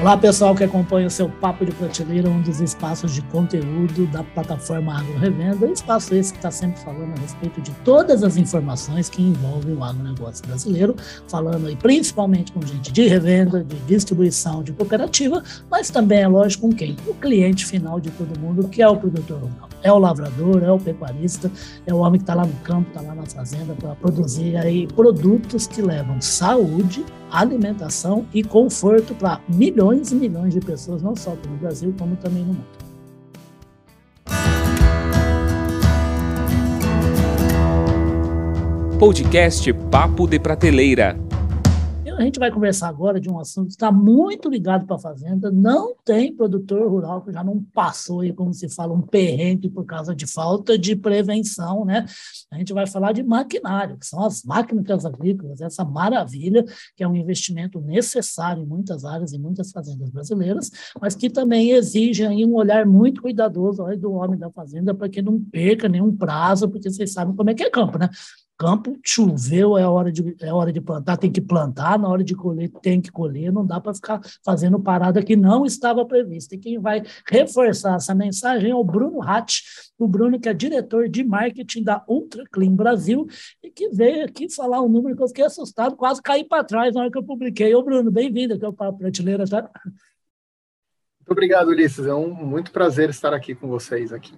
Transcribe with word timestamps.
Olá, 0.00 0.16
pessoal 0.16 0.54
que 0.54 0.64
acompanha 0.64 1.08
o 1.08 1.10
seu 1.10 1.28
Papo 1.28 1.62
de 1.62 1.72
Prateleira, 1.72 2.26
um 2.26 2.40
dos 2.40 2.58
espaços 2.58 3.12
de 3.12 3.20
conteúdo 3.20 4.06
da 4.06 4.24
plataforma 4.24 4.98
Agro 4.98 5.18
Revenda. 5.18 5.66
Espaço 5.66 6.14
esse 6.14 6.32
que 6.32 6.38
está 6.38 6.50
sempre 6.50 6.80
falando 6.80 7.18
a 7.18 7.20
respeito 7.20 7.60
de 7.60 7.70
todas 7.84 8.24
as 8.24 8.38
informações 8.38 9.10
que 9.10 9.20
envolvem 9.20 9.74
o 9.74 9.84
agronegócio 9.84 10.46
brasileiro, 10.46 10.96
falando 11.28 11.66
aí 11.66 11.76
principalmente 11.76 12.50
com 12.50 12.62
gente 12.62 12.90
de 12.90 13.08
revenda, 13.08 13.62
de 13.62 13.76
distribuição, 13.80 14.62
de 14.62 14.72
cooperativa, 14.72 15.42
mas 15.70 15.90
também, 15.90 16.20
é 16.20 16.28
lógico, 16.28 16.66
com 16.66 16.74
quem? 16.74 16.96
O 17.06 17.12
cliente 17.12 17.66
final 17.66 18.00
de 18.00 18.10
todo 18.12 18.40
mundo, 18.40 18.68
que 18.68 18.80
é 18.80 18.88
o 18.88 18.96
produtor 18.96 19.38
rural. 19.38 19.68
É 19.82 19.92
o 19.92 19.98
lavrador, 19.98 20.62
é 20.62 20.72
o 20.72 20.78
pecuarista, 20.78 21.52
é 21.86 21.92
o 21.92 21.98
homem 21.98 22.18
que 22.18 22.22
está 22.22 22.32
lá 22.32 22.46
no 22.46 22.56
campo, 22.64 22.88
está 22.88 23.02
lá 23.02 23.14
na 23.14 23.26
fazenda 23.26 23.74
para 23.74 23.94
produzir 23.96 24.56
aí 24.56 24.86
produtos 24.86 25.66
que 25.66 25.82
levam 25.82 26.22
saúde, 26.22 27.04
alimentação 27.30 28.26
e 28.32 28.42
conforto 28.42 29.14
para 29.14 29.40
milhões 29.48 30.12
e 30.12 30.14
milhões 30.14 30.54
de 30.54 30.60
pessoas, 30.60 31.02
não 31.02 31.14
só 31.16 31.30
no 31.30 31.56
Brasil, 31.56 31.94
como 31.98 32.16
também 32.16 32.42
no 32.42 32.54
mundo. 32.54 32.80
Podcast 38.98 39.72
Papo 39.90 40.26
de 40.26 40.38
Prateleira 40.38 41.29
a 42.22 42.26
gente 42.26 42.38
vai 42.38 42.50
conversar 42.50 42.88
agora 42.88 43.18
de 43.18 43.30
um 43.30 43.38
assunto 43.38 43.68
que 43.68 43.72
está 43.72 43.90
muito 43.90 44.48
ligado 44.50 44.86
para 44.86 44.96
a 44.96 44.98
fazenda. 44.98 45.50
Não 45.50 45.94
tem 46.04 46.34
produtor 46.34 46.86
rural 46.90 47.22
que 47.22 47.32
já 47.32 47.42
não 47.42 47.62
passou 47.72 48.20
aí, 48.20 48.32
como 48.32 48.52
se 48.52 48.68
fala, 48.68 48.92
um 48.92 49.00
perrengue 49.00 49.70
por 49.70 49.86
causa 49.86 50.14
de 50.14 50.26
falta 50.26 50.76
de 50.76 50.94
prevenção, 50.94 51.84
né? 51.84 52.04
A 52.52 52.58
gente 52.58 52.72
vai 52.74 52.86
falar 52.86 53.12
de 53.12 53.22
maquinário, 53.22 53.96
que 53.96 54.06
são 54.06 54.22
as 54.22 54.42
máquinas 54.44 55.06
agrícolas, 55.06 55.60
essa 55.60 55.84
maravilha, 55.84 56.64
que 56.94 57.02
é 57.02 57.08
um 57.08 57.16
investimento 57.16 57.80
necessário 57.80 58.62
em 58.62 58.66
muitas 58.66 59.04
áreas 59.04 59.32
e 59.32 59.38
muitas 59.38 59.70
fazendas 59.72 60.10
brasileiras, 60.10 60.70
mas 61.00 61.14
que 61.14 61.30
também 61.30 61.70
exige 61.70 62.26
aí 62.26 62.44
um 62.44 62.54
olhar 62.54 62.84
muito 62.84 63.22
cuidadoso 63.22 63.82
do 63.96 64.12
homem 64.12 64.38
da 64.38 64.50
fazenda 64.50 64.94
para 64.94 65.08
que 65.08 65.22
não 65.22 65.40
perca 65.40 65.88
nenhum 65.88 66.14
prazo, 66.14 66.68
porque 66.68 66.90
vocês 66.90 67.12
sabem 67.12 67.34
como 67.34 67.48
é 67.48 67.54
que 67.54 67.62
é 67.62 67.70
campo, 67.70 67.98
né? 67.98 68.10
Campo, 68.60 68.94
choveu, 69.02 69.78
é 69.78 69.86
hora, 69.86 70.12
de, 70.12 70.36
é 70.38 70.52
hora 70.52 70.70
de 70.70 70.82
plantar, 70.82 71.16
tem 71.16 71.32
que 71.32 71.40
plantar, 71.40 71.98
na 71.98 72.06
hora 72.06 72.22
de 72.22 72.34
colher, 72.34 72.70
tem 72.82 73.00
que 73.00 73.10
colher, 73.10 73.50
não 73.50 73.64
dá 73.64 73.80
para 73.80 73.94
ficar 73.94 74.20
fazendo 74.44 74.78
parada 74.78 75.22
que 75.22 75.34
não 75.34 75.64
estava 75.64 76.04
prevista. 76.04 76.54
E 76.54 76.58
quem 76.58 76.78
vai 76.78 77.02
reforçar 77.26 77.96
essa 77.96 78.14
mensagem 78.14 78.70
é 78.70 78.74
o 78.74 78.84
Bruno 78.84 79.22
Hatt, 79.22 79.62
o 79.98 80.06
Bruno 80.06 80.38
que 80.38 80.46
é 80.46 80.52
diretor 80.52 81.08
de 81.08 81.24
marketing 81.24 81.82
da 81.84 82.04
Ultra 82.06 82.44
Clean 82.52 82.74
Brasil 82.74 83.26
e 83.62 83.70
que 83.70 83.88
veio 83.88 84.26
aqui 84.26 84.54
falar 84.54 84.82
um 84.82 84.90
número 84.90 85.16
que 85.16 85.22
eu 85.22 85.28
fiquei 85.28 85.44
assustado, 85.46 85.96
quase 85.96 86.20
caí 86.20 86.44
para 86.44 86.62
trás 86.62 86.94
na 86.94 87.00
hora 87.00 87.10
que 87.10 87.16
eu 87.16 87.24
publiquei. 87.24 87.74
Ô 87.74 87.82
Bruno, 87.82 88.10
bem-vindo 88.10 88.52
aqui 88.52 88.64
ao 88.66 88.74
Papo 88.74 88.98
Prateleira, 88.98 89.46
tá? 89.46 89.70
Muito 89.72 91.30
obrigado, 91.30 91.68
Ulisses. 91.68 92.04
É 92.04 92.14
um 92.14 92.34
muito 92.34 92.72
prazer 92.72 93.08
estar 93.08 93.32
aqui 93.32 93.54
com 93.54 93.68
vocês 93.68 94.12
aqui. 94.12 94.34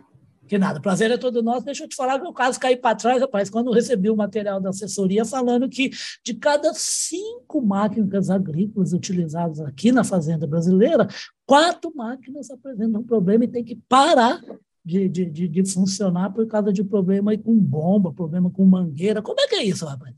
Que 0.52 0.58
nada, 0.58 0.78
prazer 0.82 1.10
é 1.10 1.16
todo 1.16 1.42
nosso. 1.42 1.64
Deixa 1.64 1.84
eu 1.84 1.88
te 1.88 1.96
falar 1.96 2.20
que 2.20 2.26
o 2.26 2.32
caso 2.34 2.60
caiu 2.60 2.76
para 2.76 2.94
trás, 2.94 3.22
rapaz, 3.22 3.48
quando 3.48 3.68
eu 3.68 3.72
recebi 3.72 4.10
o 4.10 4.14
material 4.14 4.60
da 4.60 4.68
assessoria 4.68 5.24
falando 5.24 5.66
que 5.66 5.88
de 6.22 6.34
cada 6.34 6.74
cinco 6.74 7.62
máquinas 7.62 8.28
agrícolas 8.28 8.92
utilizadas 8.92 9.60
aqui 9.60 9.90
na 9.90 10.04
fazenda 10.04 10.46
brasileira, 10.46 11.08
quatro 11.46 11.90
máquinas 11.96 12.50
apresentam 12.50 13.00
um 13.00 13.04
problema 13.04 13.44
e 13.44 13.48
tem 13.48 13.64
que 13.64 13.76
parar 13.88 14.42
de, 14.84 15.08
de, 15.08 15.24
de, 15.24 15.48
de 15.48 15.64
funcionar 15.64 16.28
por 16.34 16.46
causa 16.46 16.70
de 16.70 16.84
problema 16.84 17.34
com 17.38 17.54
bomba, 17.58 18.12
problema 18.12 18.50
com 18.50 18.62
mangueira. 18.66 19.22
Como 19.22 19.40
é 19.40 19.46
que 19.48 19.54
é 19.54 19.64
isso, 19.64 19.86
rapaz? 19.86 20.14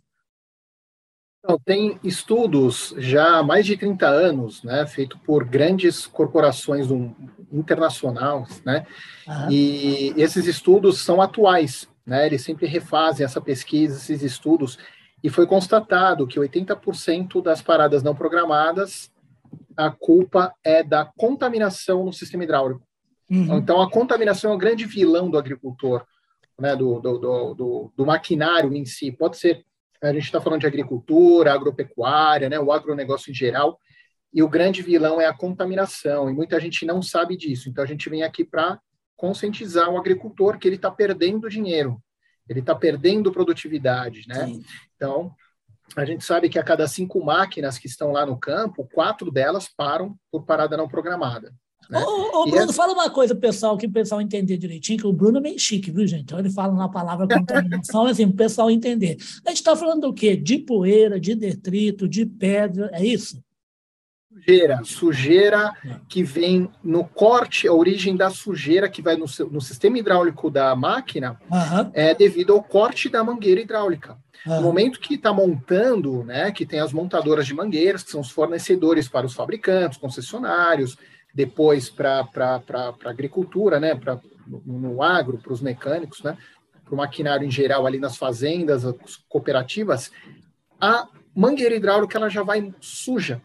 Então, 1.45 1.61
tem 1.63 2.01
estudos 2.03 2.95
já 2.97 3.37
há 3.37 3.43
mais 3.43 3.67
de 3.67 3.77
30 3.77 4.07
anos, 4.07 4.63
né, 4.63 4.87
feito 4.87 5.19
por 5.19 5.45
grandes 5.45 6.07
corporações 6.07 6.87
do, 6.87 7.15
internacionais, 7.53 8.63
né, 8.65 8.87
uhum. 9.29 9.51
e 9.51 10.15
esses 10.17 10.47
estudos 10.47 11.03
são 11.03 11.21
atuais, 11.21 11.87
né, 12.07 12.25
eles 12.25 12.43
sempre 12.43 12.67
refazem 12.67 13.27
essa 13.27 13.43
pesquisa, 13.43 13.95
esses 13.95 14.23
estudos, 14.23 14.79
e 15.23 15.29
foi 15.29 15.47
constatado 15.47 16.27
que 16.27 16.41
80% 16.41 17.43
das 17.43 17.61
paradas 17.61 18.03
não 18.03 18.15
programadas, 18.15 19.13
a 19.77 19.91
culpa 19.91 20.55
é 20.65 20.83
da 20.83 21.05
contaminação 21.05 22.07
no 22.07 22.13
sistema 22.13 22.45
hidráulico. 22.45 22.81
Uhum. 23.31 23.59
Então, 23.59 23.83
a 23.83 23.91
contaminação 23.91 24.53
é 24.53 24.55
o 24.55 24.59
grande 24.59 24.87
vilão 24.87 25.29
do 25.29 25.37
agricultor, 25.37 26.07
né, 26.59 26.75
do, 26.75 27.01
do, 27.01 27.19
do, 27.55 27.93
do 27.95 28.07
maquinário 28.07 28.73
em 28.73 28.87
si, 28.87 29.13
pode 29.13 29.37
ser 29.37 29.63
a 30.03 30.13
gente 30.13 30.25
está 30.25 30.41
falando 30.41 30.61
de 30.61 30.67
agricultura, 30.67 31.53
agropecuária, 31.53 32.49
né, 32.49 32.59
o 32.59 32.73
agronegócio 32.73 33.31
em 33.31 33.35
geral, 33.35 33.79
e 34.33 34.43
o 34.43 34.49
grande 34.49 34.83
vilão 34.83 35.21
é 35.21 35.27
a 35.27 35.37
contaminação, 35.37 36.29
e 36.29 36.33
muita 36.33 36.59
gente 36.61 36.85
não 36.85 37.01
sabe 37.01 37.37
disso. 37.37 37.69
Então, 37.69 37.83
a 37.85 37.87
gente 37.87 38.11
vem 38.11 38.23
aqui 38.23 38.45
para 38.45 38.81
conscientizar 39.17 39.89
o 39.89 39.97
agricultor 39.97 40.59
que 40.59 40.67
ele 40.67 40.77
está 40.77 40.91
perdendo 40.91 41.49
dinheiro, 41.49 42.03
ele 42.49 42.61
está 42.61 42.75
perdendo 42.75 43.33
produtividade, 43.33 44.27
né? 44.29 44.47
Sim. 44.47 44.65
Então, 44.97 45.35
a 45.97 46.05
gente 46.05 46.25
sabe 46.25 46.49
que 46.49 46.59
a 46.59 46.65
cada 46.65 46.87
cinco 46.89 47.25
máquinas 47.25 47.79
que 47.79 47.87
estão 47.87 48.11
lá 48.11 48.27
no 48.27 48.39
campo, 48.39 48.89
quatro 48.93 49.31
delas 49.31 49.69
param 49.69 50.17
por 50.31 50.45
parada 50.45 50.77
não 50.77 50.89
programada. 50.89 51.55
Né? 51.91 52.03
Ô, 52.03 52.43
ô, 52.43 52.51
Bruno, 52.51 52.73
fala 52.73 52.93
uma 52.93 53.11
coisa, 53.11 53.35
pessoal, 53.35 53.77
que 53.77 53.87
o 53.87 53.91
pessoal 53.91 54.21
entender 54.21 54.57
direitinho, 54.57 54.99
que 54.99 55.07
o 55.07 55.13
Bruno 55.13 55.39
é 55.39 55.41
bem 55.41 55.59
chique, 55.59 55.91
viu, 55.91 56.07
gente? 56.07 56.23
Então 56.23 56.39
ele 56.39 56.51
fala 56.51 56.73
na 56.75 56.89
palavra 56.89 57.29
contaminação, 57.29 58.07
assim, 58.07 58.25
o 58.25 58.33
pessoal 58.33 58.71
entender. 58.71 59.17
A 59.45 59.51
gente 59.51 59.59
está 59.59 59.77
falando 59.77 60.03
do 60.03 60.15
quê? 60.15 60.37
De 60.37 60.59
poeira, 60.59 61.21
de 61.21 61.35
detrito, 61.35 62.09
de 62.09 62.27
pedra, 62.27 62.91
é 62.93 63.05
isso? 63.05 63.43
Sujeira, 64.35 64.81
sujeira 64.85 65.73
que 66.09 66.25
vem 66.25 66.69
no 66.83 67.05
corte, 67.05 67.69
a 67.69 67.73
origem 67.73 68.17
da 68.17 68.31
sujeira 68.31 68.89
que 68.89 69.01
vai 69.01 69.17
no, 69.17 69.27
no 69.51 69.61
sistema 69.61 69.97
hidráulico 69.97 70.51
da 70.51 70.75
máquina 70.75 71.39
uhum. 71.49 71.91
é 71.95 72.13
devido 72.15 72.53
ao 72.53 72.61
corte 72.61 73.09
da 73.09 73.23
mangueira 73.23 73.61
hidráulica. 73.61 74.19
Uhum. 74.45 74.57
No 74.57 74.63
momento 74.63 74.99
que 74.99 75.15
está 75.15 75.33
montando, 75.33 76.25
né, 76.25 76.51
que 76.51 76.67
tem 76.67 76.81
as 76.81 76.93
montadoras 76.93 77.47
de 77.47 77.55
mangueiras, 77.55 78.03
que 78.03 78.11
são 78.11 78.21
os 78.21 78.31
fornecedores 78.31 79.09
para 79.09 79.25
os 79.25 79.35
fabricantes, 79.35 79.99
concessionários, 79.99 80.97
depois 81.35 81.91
para 81.91 82.29
a 82.31 83.11
agricultura, 83.11 83.81
né, 83.81 83.95
pra, 83.95 84.21
no, 84.47 84.63
no 84.79 85.03
agro, 85.03 85.39
para 85.39 85.53
os 85.53 85.61
mecânicos, 85.61 86.23
né, 86.23 86.39
para 86.85 86.95
o 86.95 86.97
maquinário 86.97 87.47
em 87.47 87.51
geral 87.51 87.87
ali 87.87 87.99
nas 87.99 88.17
fazendas, 88.17 88.85
as 88.85 89.17
cooperativas, 89.29 90.13
a 90.81 91.09
mangueira 91.35 91.75
hidráulica 91.75 92.17
ela 92.19 92.29
já 92.29 92.43
vai 92.43 92.73
suja, 92.81 93.41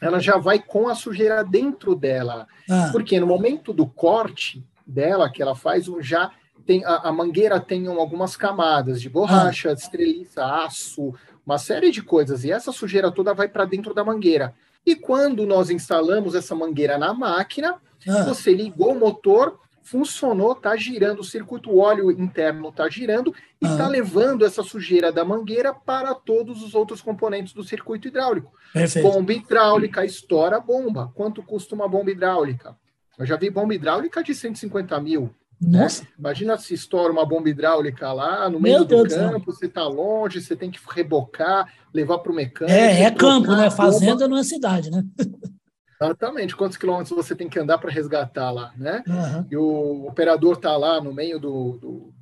ela 0.00 0.20
já 0.20 0.36
vai 0.36 0.58
com 0.58 0.88
a 0.88 0.94
sujeira 0.94 1.42
dentro 1.42 1.94
dela, 1.94 2.46
ah. 2.70 2.90
porque 2.92 3.18
no 3.18 3.26
momento 3.26 3.72
do 3.72 3.86
corte 3.86 4.64
dela 4.86 5.30
que 5.30 5.42
ela 5.42 5.56
faz, 5.56 5.86
já 6.00 6.30
tem 6.66 6.84
a, 6.84 7.08
a 7.08 7.12
mangueira 7.12 7.58
tem 7.58 7.86
algumas 7.88 8.36
camadas 8.36 9.00
de 9.00 9.08
borracha, 9.08 9.70
ah. 9.70 9.72
estreliça, 9.72 10.44
aço, 10.44 11.14
uma 11.44 11.58
série 11.58 11.90
de 11.90 12.02
coisas, 12.02 12.44
e 12.44 12.52
essa 12.52 12.70
sujeira 12.70 13.10
toda 13.10 13.34
vai 13.34 13.48
para 13.48 13.64
dentro 13.64 13.92
da 13.92 14.04
mangueira. 14.04 14.54
E 14.86 14.94
quando 14.94 15.46
nós 15.46 15.70
instalamos 15.70 16.34
essa 16.34 16.54
mangueira 16.54 16.98
na 16.98 17.14
máquina, 17.14 17.80
ah. 18.08 18.22
você 18.24 18.52
ligou 18.52 18.92
o 18.92 18.98
motor, 18.98 19.58
funcionou, 19.82 20.52
está 20.52 20.76
girando, 20.76 21.20
o 21.20 21.24
circuito 21.24 21.70
o 21.70 21.78
óleo 21.78 22.10
interno 22.10 22.68
está 22.68 22.88
girando 22.88 23.34
e 23.60 23.66
está 23.66 23.86
ah. 23.86 23.88
levando 23.88 24.44
essa 24.44 24.62
sujeira 24.62 25.12
da 25.12 25.24
mangueira 25.24 25.72
para 25.72 26.14
todos 26.14 26.62
os 26.62 26.74
outros 26.74 27.00
componentes 27.00 27.52
do 27.52 27.62
circuito 27.62 28.08
hidráulico. 28.08 28.52
Perfeito. 28.72 29.08
Bomba 29.08 29.32
hidráulica, 29.32 30.04
estoura 30.04 30.56
a 30.56 30.60
bomba. 30.60 31.12
Quanto 31.14 31.42
custa 31.42 31.74
uma 31.74 31.88
bomba 31.88 32.10
hidráulica? 32.10 32.76
Eu 33.18 33.24
já 33.24 33.36
vi 33.36 33.48
bomba 33.48 33.74
hidráulica 33.74 34.22
de 34.22 34.34
150 34.34 34.98
mil. 35.00 35.34
Nossa. 35.60 36.02
Né? 36.02 36.08
Imagina 36.18 36.56
se 36.56 36.74
estoura 36.74 37.12
uma 37.12 37.24
bomba 37.24 37.48
hidráulica 37.48 38.12
lá 38.12 38.48
no 38.48 38.60
meio 38.60 38.76
Meu 38.76 38.84
do 38.84 38.88
Deus 38.88 39.14
campo, 39.14 39.52
você 39.52 39.66
está 39.66 39.86
longe, 39.86 40.40
você 40.40 40.56
tem 40.56 40.70
que 40.70 40.80
rebocar, 40.90 41.72
levar 41.92 42.18
para 42.18 42.32
o 42.32 42.34
mecânico. 42.34 42.76
É, 42.76 43.02
é 43.02 43.10
campo, 43.10 43.54
né? 43.54 43.70
Fazenda 43.70 44.28
não 44.28 44.36
é 44.36 44.42
cidade, 44.42 44.90
né? 44.90 45.04
Exatamente, 46.00 46.56
quantos 46.56 46.76
quilômetros 46.76 47.16
você 47.16 47.34
tem 47.34 47.48
que 47.48 47.58
andar 47.58 47.78
para 47.78 47.90
resgatar 47.90 48.50
lá, 48.50 48.72
né? 48.76 49.02
Uhum. 49.06 49.46
E 49.50 49.56
o 49.56 50.06
operador 50.06 50.54
está 50.54 50.76
lá 50.76 51.00
no 51.00 51.14
meio 51.14 51.38
do, 51.38 51.78
do, 51.78 52.14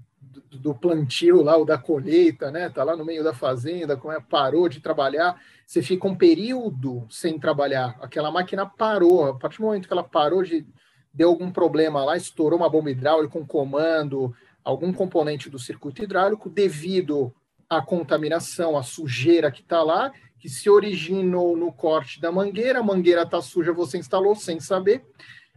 do, 0.59 0.75
plantio 0.75 1.43
lá, 1.43 1.57
o 1.57 1.65
da 1.65 1.79
colheita, 1.79 2.51
né? 2.51 2.67
Está 2.67 2.85
lá 2.85 2.95
no 2.95 3.05
meio 3.05 3.25
da 3.25 3.33
fazenda, 3.33 3.97
como 3.97 4.13
é, 4.13 4.21
parou 4.21 4.69
de 4.69 4.81
trabalhar, 4.81 5.41
você 5.67 5.83
fica 5.83 6.07
um 6.07 6.15
período 6.15 7.07
sem 7.11 7.39
trabalhar. 7.39 7.97
Aquela 8.01 8.31
máquina 8.31 8.67
parou, 8.67 9.31
a 9.31 9.35
partir 9.39 9.59
do 9.59 9.65
momento 9.65 9.89
que 9.89 9.93
ela 9.93 10.05
parou 10.05 10.43
de 10.43 10.67
deu 11.13 11.29
algum 11.29 11.51
problema 11.51 12.05
lá, 12.05 12.17
estourou 12.17 12.59
uma 12.59 12.69
bomba 12.69 12.91
hidráulica, 12.91 13.39
um 13.39 13.47
comando, 13.47 14.35
algum 14.65 14.93
componente 14.93 15.51
do 15.51 15.59
circuito 15.59 16.03
hidráulico, 16.03 16.49
devido 16.49 17.33
à 17.69 17.83
contaminação, 17.83 18.77
à 18.77 18.83
sujeira 18.83 19.51
que 19.51 19.61
está 19.61 19.83
lá, 19.83 20.13
que 20.39 20.49
se 20.49 20.69
originou 20.69 21.57
no 21.57 21.73
corte 21.73 22.21
da 22.21 22.33
mangueira, 22.33 22.81
a 22.81 22.83
mangueira 22.83 23.23
está 23.23 23.41
suja, 23.41 23.73
você 23.73 23.99
instalou 23.99 24.35
sem 24.35 24.59
saber, 24.59 25.05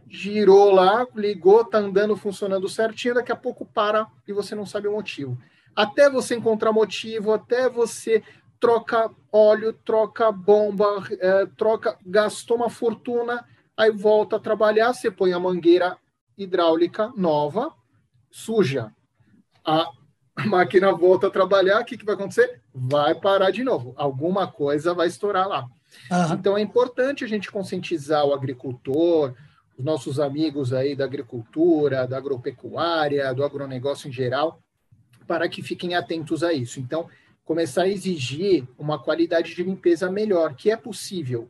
girou 0.08 0.70
lá, 0.70 1.06
ligou, 1.14 1.62
está 1.62 1.78
andando, 1.78 2.16
funcionando 2.16 2.68
certinho, 2.68 3.14
daqui 3.14 3.32
a 3.32 3.36
pouco 3.36 3.66
para 3.66 4.06
e 4.26 4.32
você 4.32 4.54
não 4.54 4.64
sabe 4.64 4.86
o 4.88 4.92
motivo. 4.92 5.36
Até 5.74 6.08
você 6.08 6.36
encontrar 6.36 6.72
motivo, 6.72 7.32
até 7.32 7.68
você 7.68 8.22
troca 8.60 9.10
óleo, 9.30 9.72
troca 9.72 10.30
bomba, 10.32 11.04
é, 11.20 11.46
troca, 11.56 11.98
gastou 12.06 12.56
uma 12.56 12.70
fortuna, 12.70 13.44
aí 13.76 13.90
volta 13.90 14.36
a 14.36 14.40
trabalhar, 14.40 14.92
você 14.92 15.10
põe 15.10 15.32
a 15.32 15.38
mangueira 15.38 15.96
hidráulica 16.36 17.12
nova, 17.16 17.72
suja. 18.30 18.92
A 19.64 19.90
máquina 20.46 20.92
volta 20.92 21.26
a 21.26 21.30
trabalhar, 21.30 21.80
o 21.80 21.84
que, 21.84 21.96
que 21.96 22.04
vai 22.04 22.14
acontecer? 22.14 22.62
Vai 22.74 23.14
parar 23.14 23.50
de 23.50 23.62
novo. 23.62 23.94
Alguma 23.96 24.46
coisa 24.46 24.94
vai 24.94 25.06
estourar 25.06 25.48
lá. 25.48 25.66
Uhum. 26.10 26.34
Então 26.34 26.58
é 26.58 26.60
importante 26.60 27.24
a 27.24 27.28
gente 27.28 27.50
conscientizar 27.50 28.24
o 28.24 28.34
agricultor, 28.34 29.34
os 29.78 29.84
nossos 29.84 30.18
amigos 30.18 30.72
aí 30.72 30.94
da 30.94 31.04
agricultura, 31.04 32.06
da 32.06 32.16
agropecuária, 32.16 33.32
do 33.34 33.44
agronegócio 33.44 34.08
em 34.08 34.12
geral, 34.12 34.60
para 35.26 35.48
que 35.48 35.62
fiquem 35.62 35.94
atentos 35.94 36.42
a 36.42 36.52
isso. 36.52 36.80
Então, 36.80 37.08
começar 37.44 37.82
a 37.82 37.88
exigir 37.88 38.66
uma 38.78 38.98
qualidade 38.98 39.54
de 39.54 39.62
limpeza 39.62 40.10
melhor, 40.10 40.54
que 40.54 40.70
é 40.70 40.76
possível, 40.76 41.48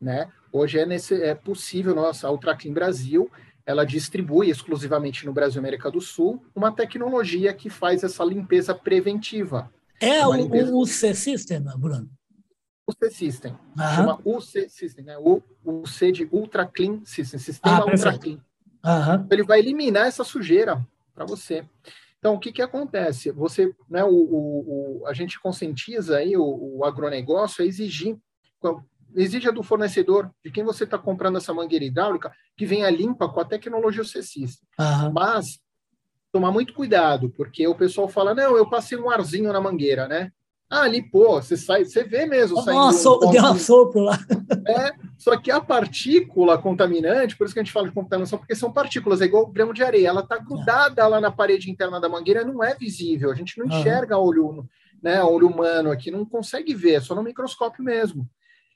né? 0.00 0.30
Hoje 0.52 0.78
é, 0.78 0.84
nesse, 0.84 1.14
é 1.22 1.34
possível, 1.34 1.94
nossa, 1.94 2.28
a 2.28 2.30
Ultraclean 2.30 2.74
Brasil, 2.74 3.30
ela 3.64 3.84
distribui 3.84 4.50
exclusivamente 4.50 5.24
no 5.24 5.32
Brasil 5.32 5.60
e 5.60 5.62
América 5.62 5.90
do 5.90 6.00
Sul 6.00 6.44
uma 6.54 6.70
tecnologia 6.70 7.54
que 7.54 7.70
faz 7.70 8.04
essa 8.04 8.22
limpeza 8.22 8.74
preventiva. 8.74 9.72
É 9.98 10.26
o, 10.26 10.34
limpeza... 10.34 10.74
o 10.74 10.84
C-System, 10.84 11.64
Bruno? 11.78 12.10
O 12.86 12.92
C-System. 12.92 13.52
Uhum. 13.52 13.94
Chama 13.94 14.20
UC 14.24 14.68
System, 14.68 15.04
né? 15.04 15.16
O, 15.18 15.40
o 15.64 15.86
C 15.86 16.12
de 16.12 16.28
Ultra 16.30 16.66
Clean 16.66 17.00
System, 17.04 17.38
Sistema 17.38 17.78
ah, 17.78 17.86
Ultra 17.86 18.18
Clean. 18.18 18.38
Uhum. 18.84 19.26
Ele 19.30 19.44
vai 19.44 19.60
eliminar 19.60 20.08
essa 20.08 20.24
sujeira 20.24 20.84
para 21.14 21.24
você. 21.24 21.64
Então, 22.18 22.34
o 22.34 22.38
que, 22.38 22.52
que 22.52 22.62
acontece? 22.62 23.30
Você, 23.30 23.74
né, 23.88 24.04
o, 24.04 24.10
o, 24.10 25.00
o 25.02 25.06
a 25.06 25.12
gente 25.12 25.40
conscientiza 25.40 26.18
aí 26.18 26.36
o, 26.36 26.78
o 26.78 26.84
agronegócio 26.84 27.64
a 27.64 27.66
exigir 27.66 28.16
exija 29.16 29.52
do 29.52 29.62
fornecedor, 29.62 30.30
de 30.44 30.50
quem 30.50 30.64
você 30.64 30.84
está 30.84 30.98
comprando 30.98 31.38
essa 31.38 31.54
mangueira 31.54 31.84
hidráulica, 31.84 32.32
que 32.56 32.66
venha 32.66 32.90
limpa 32.90 33.28
com 33.28 33.40
a 33.40 33.44
tecnologia 33.44 34.04
cessista. 34.04 34.64
Uhum. 34.78 35.12
Mas 35.12 35.60
tomar 36.32 36.50
muito 36.50 36.72
cuidado, 36.72 37.30
porque 37.30 37.66
o 37.66 37.74
pessoal 37.74 38.08
fala, 38.08 38.34
não, 38.34 38.56
eu 38.56 38.68
passei 38.68 38.98
um 38.98 39.10
arzinho 39.10 39.52
na 39.52 39.60
mangueira, 39.60 40.08
né? 40.08 40.32
Ah, 40.72 40.84
ali, 40.84 41.02
pô, 41.02 41.34
você 41.34 41.54
sai, 41.54 41.84
você 41.84 42.02
vê 42.02 42.24
mesmo 42.24 42.62
saindo. 42.62 42.80
Nossa, 42.80 43.10
um 43.10 43.30
deu 43.30 43.42
uma 43.42 43.58
sopro 43.58 44.00
lá. 44.00 44.18
É, 44.66 44.92
só 45.18 45.36
que 45.36 45.50
a 45.50 45.60
partícula 45.60 46.56
contaminante, 46.56 47.36
por 47.36 47.44
isso 47.44 47.52
que 47.52 47.60
a 47.60 47.62
gente 47.62 47.74
fala 47.74 47.88
de 47.88 47.94
contaminação, 47.94 48.38
porque 48.38 48.54
são 48.54 48.72
partículas, 48.72 49.20
é 49.20 49.26
igual 49.26 49.46
grão 49.48 49.74
de 49.74 49.84
areia, 49.84 50.08
ela 50.08 50.22
está 50.22 50.38
grudada 50.38 51.06
lá 51.06 51.20
na 51.20 51.30
parede 51.30 51.70
interna 51.70 52.00
da 52.00 52.08
mangueira, 52.08 52.42
não 52.42 52.64
é 52.64 52.74
visível, 52.74 53.30
a 53.30 53.34
gente 53.34 53.58
não 53.58 53.66
enxerga 53.66 54.16
uhum. 54.16 54.24
olho, 54.24 54.68
né, 55.02 55.22
olho 55.22 55.46
humano 55.46 55.90
aqui, 55.90 56.10
não 56.10 56.24
consegue 56.24 56.74
ver, 56.74 56.94
é 56.94 57.00
só 57.00 57.14
no 57.14 57.22
microscópio 57.22 57.84
mesmo. 57.84 58.26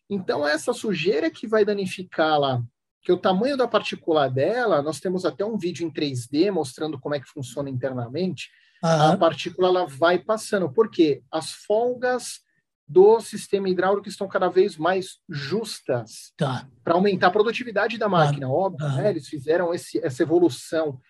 Então, 0.09 0.47
essa 0.47 0.73
sujeira 0.73 1.31
que 1.31 1.47
vai 1.47 1.65
danificar 1.65 2.39
lá, 2.39 2.63
que 3.03 3.13
o 3.13 3.17
tamanho 3.17 3.57
da 3.57 3.69
partícula 3.69 4.29
dela, 4.29 4.83
nós 4.83 5.01
temos 5.01 5.25
até 5.25 5.45
um 5.45 5.57
vídeo 5.57 5.87
em 5.87 5.91
3D 5.91 6.51
mostrando 6.51 6.99
como 6.99 7.15
é 7.15 7.21
que 7.21 7.29
funciona 7.29 7.71
internamente, 7.71 8.51
uhum. 8.83 9.13
a 9.13 9.17
partícula 9.17 9.69
ela 9.69 9.87
vai 9.87 10.19
passando. 10.19 10.73
Por 10.73 10.91
quê? 10.91 11.23
As 11.31 11.53
folgas 11.53 12.41
do 12.89 13.21
sistema 13.21 13.69
hidráulico 13.69 14.09
estão 14.09 14.29
cada 14.29 14.49
vez 14.49 14.77
mais 14.77 15.19
justas 15.29 16.33
tá. 16.37 16.69
para 16.85 16.95
aumentar 16.95 17.29
a 17.29 17.33
produtividade 17.33 17.99
da 17.99 18.09
máquina, 18.09 18.49
óbvio, 18.49 18.87
uhum. 18.87 18.97
né? 18.97 19.11
Eles 19.11 19.27
fizeram 19.29 19.75
esse, 19.75 20.05
essa 20.05 20.23
evolução. 20.23 21.01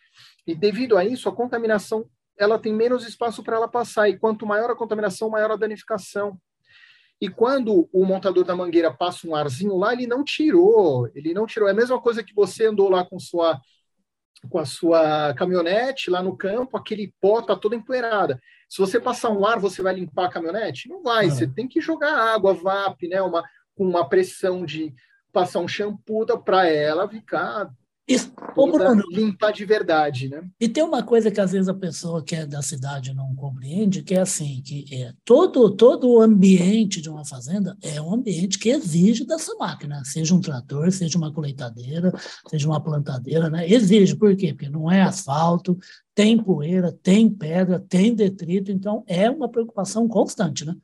E 0.47 0.55
devido 0.55 0.97
a 0.97 1.05
isso, 1.05 1.29
a 1.29 1.35
contaminação 1.35 2.09
ela 2.39 2.59
tem 2.59 2.73
menos 2.73 3.07
espaço 3.07 3.43
para 3.43 3.57
ela 3.57 3.69
passar. 3.69 4.09
E 4.09 4.19
quanto 4.19 4.47
maior 4.47 4.71
a 4.71 4.77
contaminação, 4.77 5.31
maior 5.31 5.51
a 5.51 5.57
danificação. 5.57 6.39
E 7.21 7.29
quando 7.29 7.89
o 7.93 8.05
montador 8.05 8.45
da 8.45 8.55
mangueira 8.55 8.93
passa 8.93 9.27
um 9.27 9.35
arzinho 9.35 9.77
lá, 9.77 9.93
ele 9.93 10.07
não 10.07 10.23
tirou, 10.23 11.11
ele 11.15 11.33
não 11.33 11.47
tirou. 11.47 11.69
É 11.69 11.73
a 11.73 11.75
mesma 11.75 12.01
coisa 12.01 12.23
que 12.23 12.35
você 12.35 12.67
andou 12.67 12.91
lá 12.91 13.05
com 13.05 13.19
sua 13.19 13.61
com 14.51 14.59
a 14.59 14.65
sua 14.65 15.35
caminhonete 15.35 16.11
lá 16.11 16.23
no 16.23 16.37
campo, 16.37 16.77
aquele 16.77 17.13
pó 17.21 17.43
tá 17.43 17.57
todo 17.57 17.75
empoeirada. 17.75 18.41
Se 18.69 18.79
você 18.79 19.01
passar 19.01 19.31
um 19.31 19.45
ar, 19.45 19.59
você 19.59 19.83
vai 19.83 19.95
limpar 19.95 20.27
a 20.27 20.31
caminhonete? 20.31 20.89
Não 20.89 21.03
vai, 21.03 21.29
você 21.29 21.49
tem 21.49 21.67
que 21.67 21.81
jogar 21.81 22.13
água, 22.15 22.55
VAP, 22.55 23.09
né, 23.09 23.21
uma 23.23 23.43
com 23.75 23.85
uma 23.85 24.09
pressão 24.09 24.65
de 24.65 24.95
passar 25.33 25.61
um 25.61 25.69
shampoo 25.69 26.27
para 26.43 26.67
ela 26.67 27.09
ficar 27.09 27.71
isso, 28.09 28.33
Bruno, 28.55 29.03
limpar 29.11 29.53
de 29.53 29.65
verdade, 29.65 30.29
né? 30.29 30.49
E 30.61 30.69
tem 30.69 30.85
uma 30.85 31.03
coisa 31.03 31.29
que 31.29 31.41
às 31.41 31.51
vezes 31.51 31.69
a 31.69 31.75
pessoa 31.75 32.23
que 32.23 32.37
é 32.37 32.47
da 32.47 32.63
cidade 32.63 33.13
não 33.13 33.35
compreende, 33.35 34.05
que 34.05 34.15
é 34.15 34.21
assim, 34.21 34.63
que 34.65 34.87
é, 34.95 35.13
todo, 35.25 35.75
todo 35.75 36.09
o 36.09 36.21
ambiente 36.21 37.01
de 37.01 37.11
uma 37.11 37.25
fazenda 37.25 37.77
é 37.83 38.01
um 38.01 38.15
ambiente 38.15 38.61
que 38.61 38.69
exige 38.69 39.27
dessa 39.27 39.53
máquina, 39.57 40.05
seja 40.05 40.37
um 40.37 40.41
trator, 40.41 40.93
seja 40.93 41.19
uma 41.19 41.33
colheitadeira, 41.33 42.13
seja 42.49 42.69
uma 42.69 42.81
plantadeira, 42.81 43.51
né? 43.51 43.69
Exige, 43.69 44.15
por 44.15 44.37
quê? 44.37 44.55
Porque 44.55 44.69
não 44.69 44.89
é 44.89 45.03
asfalto, 45.03 45.77
tem 46.15 46.41
poeira, 46.41 46.93
tem 46.93 47.29
pedra, 47.29 47.81
tem 47.81 48.15
detrito, 48.15 48.71
então 48.71 49.03
é 49.09 49.29
uma 49.29 49.49
preocupação 49.49 50.07
constante, 50.07 50.65
né? 50.65 50.77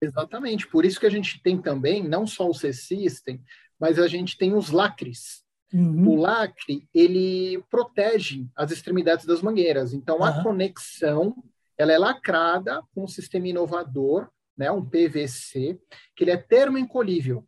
Exatamente, 0.00 0.68
por 0.68 0.84
isso 0.84 1.00
que 1.00 1.06
a 1.06 1.10
gente 1.10 1.42
tem 1.42 1.60
também, 1.60 2.06
não 2.06 2.24
só 2.24 2.48
o 2.48 2.54
C-System, 2.54 3.42
mas 3.80 3.98
a 3.98 4.06
gente 4.06 4.38
tem 4.38 4.54
os 4.54 4.70
lacres, 4.70 5.43
Uhum. 5.74 6.10
O 6.10 6.14
lacre, 6.14 6.88
ele 6.94 7.60
protege 7.68 8.46
as 8.54 8.70
extremidades 8.70 9.26
das 9.26 9.42
mangueiras. 9.42 9.92
Então, 9.92 10.18
uhum. 10.18 10.24
a 10.24 10.40
conexão, 10.40 11.34
ela 11.76 11.92
é 11.92 11.98
lacrada 11.98 12.80
com 12.94 13.02
um 13.02 13.08
sistema 13.08 13.48
inovador, 13.48 14.28
né, 14.56 14.70
um 14.70 14.84
PVC, 14.84 15.76
que 16.14 16.22
ele 16.22 16.30
é 16.30 16.36
termoencolível, 16.36 17.44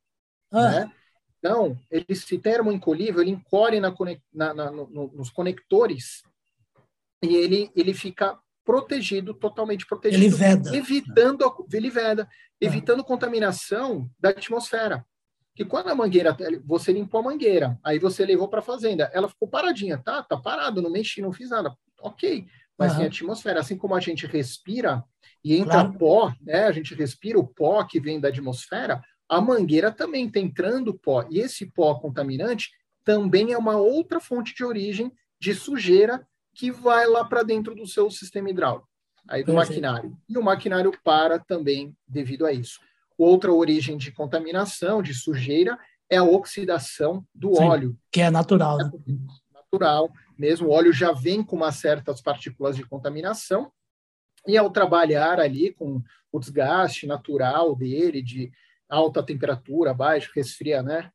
uhum. 0.53 0.61
né? 0.61 0.93
Então, 1.39 1.79
ele 1.89 2.17
se 2.17 2.37
termoencolível, 2.37 3.23
ele 3.23 3.31
encolhe 3.31 3.79
na, 3.79 3.95
na, 4.35 4.53
na 4.53 4.71
no, 4.73 5.13
nos 5.15 5.31
conectores 5.31 6.25
e 7.23 7.37
ele, 7.37 7.71
ele 7.77 7.95
fica 7.95 8.37
protegido, 8.65 9.33
totalmente 9.35 9.87
protegido. 9.87 10.25
Ele 10.25 10.35
veda. 10.35 10.77
Evitando, 10.77 11.45
ele 11.73 11.91
veda, 11.91 12.29
evitando 12.61 13.05
contaminação 13.05 14.11
da 14.19 14.31
atmosfera 14.31 15.07
que 15.57 15.65
quando 15.65 15.89
a 15.89 15.95
mangueira, 15.95 16.37
você 16.67 16.93
limpou 16.93 17.21
a 17.21 17.25
mangueira, 17.25 17.81
aí 17.83 17.99
você 17.99 18.27
levou 18.27 18.47
para 18.47 18.59
a 18.59 18.63
fazenda, 18.63 19.11
ela 19.15 19.27
ficou 19.27 19.49
paradinha, 19.49 19.97
tá? 19.97 20.23
Tá 20.23 20.37
parado, 20.37 20.83
não 20.83 20.91
mexi, 20.91 21.23
não 21.23 21.33
fiz 21.33 21.49
nada. 21.49 21.75
Ok, 22.03 22.47
mas 22.79 22.93
uhum. 22.93 22.99
tem 22.99 23.07
atmosfera. 23.07 23.61
Assim 23.61 23.75
como 23.75 23.95
a 23.95 24.01
gente 24.01 24.27
respira 24.27 25.03
e 25.43 25.57
entra 25.57 25.81
claro. 25.81 25.99
pó, 25.99 26.35
né? 26.43 26.67
A 26.67 26.73
gente 26.73 26.95
respira 26.95 27.39
o 27.39 27.47
pó 27.47 27.83
que 27.85 27.99
vem 27.99 28.21
da 28.21 28.29
atmosfera, 28.29 29.03
a 29.27 29.41
mangueira 29.41 29.91
também 29.91 30.27
está 30.27 30.39
entrando 30.39 30.93
pó. 30.93 31.27
E 31.31 31.39
esse 31.39 31.65
pó 31.65 31.95
contaminante 31.95 32.71
também 33.03 33.55
é 33.55 33.59
uma 33.59 33.79
outra 33.79 34.21
fonte 34.21 34.55
de 34.55 34.63
origem 34.63 35.11
de 35.41 35.55
sujeira 35.55 36.27
que 36.55 36.71
vai 36.71 37.07
lá 37.07 37.25
para 37.25 37.43
dentro 37.43 37.75
do 37.75 37.87
seu 37.87 38.11
sistema 38.11 38.51
hidráulico, 38.51 38.89
aí 39.27 39.43
do 39.43 39.55
Perfeito. 39.55 39.71
maquinário. 39.71 40.19
E 40.29 40.37
o 40.37 40.43
maquinário 40.43 40.93
para 41.03 41.39
também 41.39 41.97
devido 42.07 42.45
a 42.45 42.53
isso. 42.53 42.79
Outra 43.19 43.53
origem 43.53 43.97
de 43.97 44.13
contaminação, 44.13 45.03
de 45.03 45.15
sujeira, 45.15 45.79
é 46.11 46.17
a 46.17 46.25
oxidação 46.25 47.25
do 47.35 47.55
Sim, 47.55 47.65
óleo. 47.65 47.99
Que 48.13 48.21
é 48.21 48.31
natural. 48.31 48.79
Né? 48.79 48.91
Natural, 49.53 50.11
mesmo 50.39 50.69
o 50.69 50.71
óleo 50.71 50.93
já 50.93 51.13
vem 51.13 51.43
com 51.43 51.57
umas 51.57 51.77
certas 51.77 52.21
partículas 52.21 52.77
de 52.77 52.85
contaminação, 52.85 53.73
e 54.47 54.57
ao 54.57 54.71
trabalhar 54.71 55.41
ali 55.41 55.73
com 55.73 56.01
o 56.31 56.39
desgaste 56.39 57.07
natural 57.07 57.75
dele, 57.75 58.23
de 58.23 58.53
alta 58.89 59.23
temperatura, 59.23 59.93
baixo, 59.93 60.31
resfria, 60.35 60.83
né? 60.83 61.11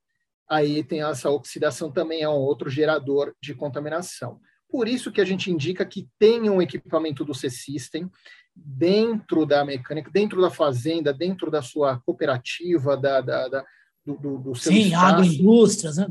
Aí 0.49 0.83
tem 0.83 1.01
essa 1.01 1.29
oxidação 1.29 1.89
também 1.89 2.23
é 2.23 2.29
um 2.29 2.33
outro 2.33 2.69
gerador 2.69 3.33
de 3.41 3.55
contaminação. 3.55 4.41
Por 4.67 4.87
isso 4.87 5.11
que 5.11 5.21
a 5.21 5.25
gente 5.25 5.49
indica 5.49 5.85
que 5.85 6.09
tenha 6.19 6.51
um 6.51 6.61
equipamento 6.61 7.23
do 7.23 7.33
C-System, 7.33 8.09
dentro 8.55 9.45
da 9.45 9.63
mecânica, 9.65 10.11
dentro 10.11 10.41
da 10.41 10.49
fazenda, 10.49 11.13
dentro 11.13 11.49
da 11.49 11.61
sua 11.61 11.99
cooperativa, 12.05 12.97
da, 12.97 13.21
da, 13.21 13.47
da 13.47 13.65
do, 14.05 14.17
do, 14.17 14.37
do 14.37 14.55
seu 14.55 14.71
Sim, 14.71 14.87
espaço, 14.87 15.05
agroindústrias, 15.05 15.97
né? 15.97 16.07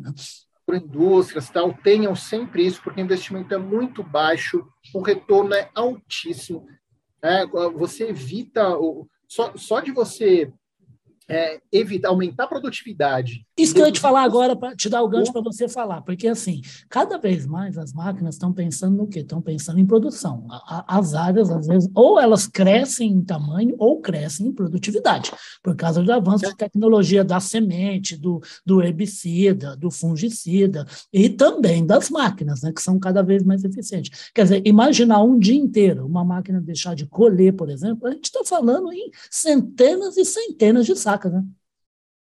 agroindústrias, 0.66 1.50
tal, 1.50 1.74
tenham 1.74 2.14
sempre 2.14 2.64
isso, 2.64 2.80
porque 2.82 3.00
o 3.00 3.04
investimento 3.04 3.52
é 3.52 3.58
muito 3.58 4.02
baixo, 4.02 4.66
o 4.94 5.00
retorno 5.00 5.54
é 5.54 5.70
altíssimo. 5.74 6.66
É, 7.22 7.44
você 7.46 8.08
evita, 8.08 8.76
o, 8.78 9.06
só, 9.28 9.56
só 9.56 9.80
de 9.80 9.90
você 9.90 10.52
é, 11.28 11.60
evitar, 11.70 12.08
aumentar 12.08 12.44
a 12.44 12.48
produtividade. 12.48 13.46
Isso 13.60 13.74
que 13.74 13.80
eu 13.80 13.86
ia 13.86 13.92
te 13.92 14.00
falar 14.00 14.22
agora, 14.22 14.56
para 14.56 14.74
te 14.74 14.88
dar 14.88 15.02
o 15.02 15.08
gancho 15.08 15.32
para 15.32 15.42
você 15.42 15.68
falar, 15.68 16.00
porque 16.02 16.26
assim, 16.26 16.60
cada 16.88 17.18
vez 17.18 17.46
mais 17.46 17.76
as 17.76 17.92
máquinas 17.92 18.34
estão 18.34 18.52
pensando 18.52 18.96
no 18.96 19.06
quê? 19.06 19.20
Estão 19.20 19.42
pensando 19.42 19.78
em 19.78 19.86
produção. 19.86 20.46
As 20.86 21.14
áreas, 21.14 21.50
às 21.50 21.66
vezes, 21.66 21.90
ou 21.94 22.18
elas 22.18 22.46
crescem 22.46 23.12
em 23.12 23.22
tamanho 23.22 23.74
ou 23.78 24.00
crescem 24.00 24.46
em 24.46 24.52
produtividade, 24.52 25.30
por 25.62 25.76
causa 25.76 26.02
do 26.02 26.12
avanço 26.12 26.48
de 26.48 26.56
tecnologia 26.56 27.22
da 27.22 27.38
semente, 27.38 28.16
do, 28.16 28.40
do 28.64 28.82
herbicida, 28.82 29.76
do 29.76 29.90
fungicida, 29.90 30.86
e 31.12 31.28
também 31.28 31.84
das 31.84 32.10
máquinas, 32.10 32.62
né, 32.62 32.72
que 32.72 32.82
são 32.82 32.98
cada 32.98 33.22
vez 33.22 33.42
mais 33.42 33.62
eficientes. 33.64 34.30
Quer 34.34 34.44
dizer, 34.44 34.62
imaginar 34.66 35.22
um 35.22 35.38
dia 35.38 35.56
inteiro 35.56 36.06
uma 36.06 36.24
máquina 36.24 36.60
deixar 36.60 36.94
de 36.94 37.06
colher, 37.06 37.52
por 37.54 37.68
exemplo, 37.68 38.08
a 38.08 38.12
gente 38.12 38.24
está 38.24 38.44
falando 38.44 38.92
em 38.92 39.10
centenas 39.30 40.16
e 40.16 40.24
centenas 40.24 40.86
de 40.86 40.96
sacos 40.96 41.30
né? 41.30 41.44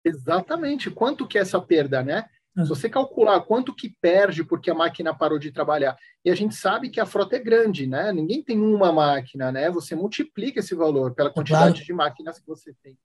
Exatamente. 0.04 0.90
Quanto 0.90 1.28
que 1.28 1.38
é 1.38 1.42
essa 1.42 1.62
perda, 1.62 2.04
né? 2.04 2.26
Se 2.54 2.68
você 2.68 2.90
calcular 2.90 3.40
quanto 3.42 3.74
que 3.74 3.96
perde 4.02 4.44
porque 4.44 4.70
a 4.70 4.76
máquina 4.76 5.16
parou 5.16 5.40
de 5.40 5.54
trabalhar, 5.54 5.98
e 6.24 6.30
a 6.30 6.36
gente 6.36 6.54
sabe 6.54 6.90
que 6.90 7.00
a 7.00 7.06
frota 7.06 7.38
é 7.38 7.40
grande, 7.40 7.88
né? 7.88 8.12
Ninguém 8.12 8.44
tem 8.44 8.60
uma 8.60 8.92
máquina, 8.92 9.54
né? 9.54 9.72
Você 9.72 9.96
multiplica 9.96 10.60
esse 10.60 10.76
valor 10.76 11.16
pela 11.16 11.30
quantidade 11.30 11.76
claro. 11.76 11.86
de 11.86 11.94
máquinas 11.94 12.40
que 12.40 12.48
você 12.48 12.74
tem. 12.84 12.98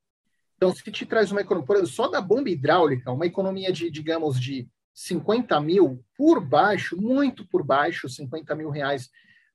Então, 0.56 0.74
se 0.74 0.82
te 0.90 1.06
traz 1.06 1.30
uma 1.30 1.42
economia, 1.42 1.66
por 1.66 1.76
exemplo, 1.76 1.92
só 1.92 2.08
da 2.08 2.20
bomba 2.20 2.50
hidráulica, 2.50 3.12
uma 3.12 3.26
economia 3.26 3.70
de, 3.70 3.88
digamos, 3.88 4.40
de 4.40 4.68
50 4.92 5.60
mil 5.60 6.04
por 6.16 6.40
baixo, 6.40 7.00
muito 7.00 7.46
por 7.46 7.62
baixo, 7.62 8.08
50 8.08 8.54
mil 8.56 8.70
reais 8.70 9.10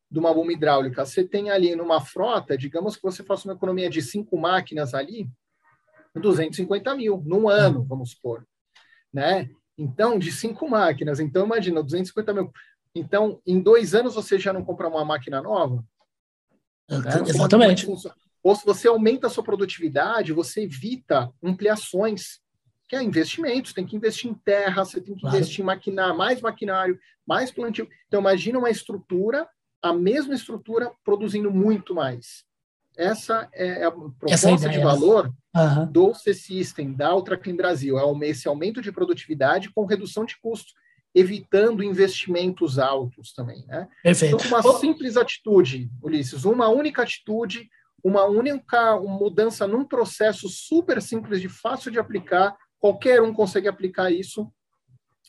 de 0.09 0.19
uma 0.19 0.33
bomba 0.33 0.53
hidráulica. 0.53 1.05
Você 1.05 1.23
tem 1.23 1.49
ali 1.49 1.75
numa 1.75 1.99
frota, 1.99 2.57
digamos 2.57 2.95
que 2.95 3.01
você 3.01 3.23
faça 3.23 3.47
uma 3.47 3.55
economia 3.55 3.89
de 3.89 4.01
cinco 4.01 4.37
máquinas 4.37 4.93
ali, 4.93 5.27
250 6.19 6.95
mil 6.95 7.21
num 7.25 7.47
ano, 7.47 7.83
vamos 7.83 8.11
supor, 8.11 8.45
né? 9.13 9.49
Então, 9.77 10.19
de 10.19 10.31
cinco 10.31 10.69
máquinas. 10.69 11.19
Então, 11.19 11.45
imagina, 11.45 11.81
250 11.81 12.33
mil. 12.33 12.51
Então, 12.93 13.41
em 13.45 13.59
dois 13.59 13.95
anos 13.95 14.15
você 14.15 14.37
já 14.37 14.51
não 14.51 14.63
compra 14.63 14.87
uma 14.87 15.05
máquina 15.05 15.41
nova? 15.41 15.83
Né? 16.89 16.97
Exatamente. 17.27 17.87
Ou 18.43 18.55
se 18.55 18.65
você 18.65 18.87
aumenta 18.87 19.27
a 19.27 19.29
sua 19.29 19.43
produtividade, 19.43 20.33
você 20.33 20.63
evita 20.63 21.31
ampliações, 21.43 22.39
que 22.89 22.95
é 22.95 23.03
investimentos. 23.03 23.73
Tem 23.73 23.85
que 23.85 23.95
investir 23.95 24.29
em 24.29 24.33
terra, 24.33 24.83
você 24.83 24.99
tem 24.99 25.15
que 25.15 25.21
claro. 25.21 25.35
investir 25.35 25.61
em 25.61 25.65
maquinário, 25.65 26.17
mais 26.17 26.41
maquinário, 26.41 26.99
mais 27.25 27.51
plantio. 27.51 27.87
Então, 28.07 28.19
imagina 28.19 28.59
uma 28.59 28.69
estrutura, 28.69 29.47
a 29.81 29.93
mesma 29.93 30.33
estrutura 30.33 30.91
produzindo 31.03 31.49
muito 31.49 31.95
mais. 31.95 32.43
Essa 32.97 33.49
é 33.53 33.83
a 33.83 33.91
proposta 33.91 34.67
é 34.67 34.69
de 34.69 34.79
valor 34.79 35.33
uhum. 35.55 35.91
do 35.91 36.13
C-System, 36.13 36.93
da 36.93 37.15
Ultraclean 37.15 37.55
Brasil. 37.55 37.97
É 37.97 38.27
esse 38.27 38.47
aumento 38.47 38.81
de 38.81 38.91
produtividade 38.91 39.71
com 39.73 39.85
redução 39.85 40.25
de 40.25 40.39
custos, 40.39 40.73
evitando 41.13 41.83
investimentos 41.83 42.79
altos 42.79 43.33
também. 43.33 43.65
Né? 43.67 43.87
Perfeito. 44.03 44.35
Então, 44.35 44.47
uma 44.47 44.79
simples 44.79 45.17
atitude, 45.17 45.89
Ulisses, 46.01 46.45
uma 46.45 46.67
única 46.67 47.03
atitude, 47.03 47.69
uma 48.03 48.25
única 48.25 48.99
mudança 48.99 49.67
num 49.67 49.85
processo 49.85 50.49
super 50.49 51.01
simples, 51.01 51.39
de 51.39 51.49
fácil 51.49 51.91
de 51.91 51.99
aplicar, 51.99 52.55
qualquer 52.79 53.21
um 53.21 53.33
consegue 53.33 53.67
aplicar 53.67 54.11
isso. 54.11 54.51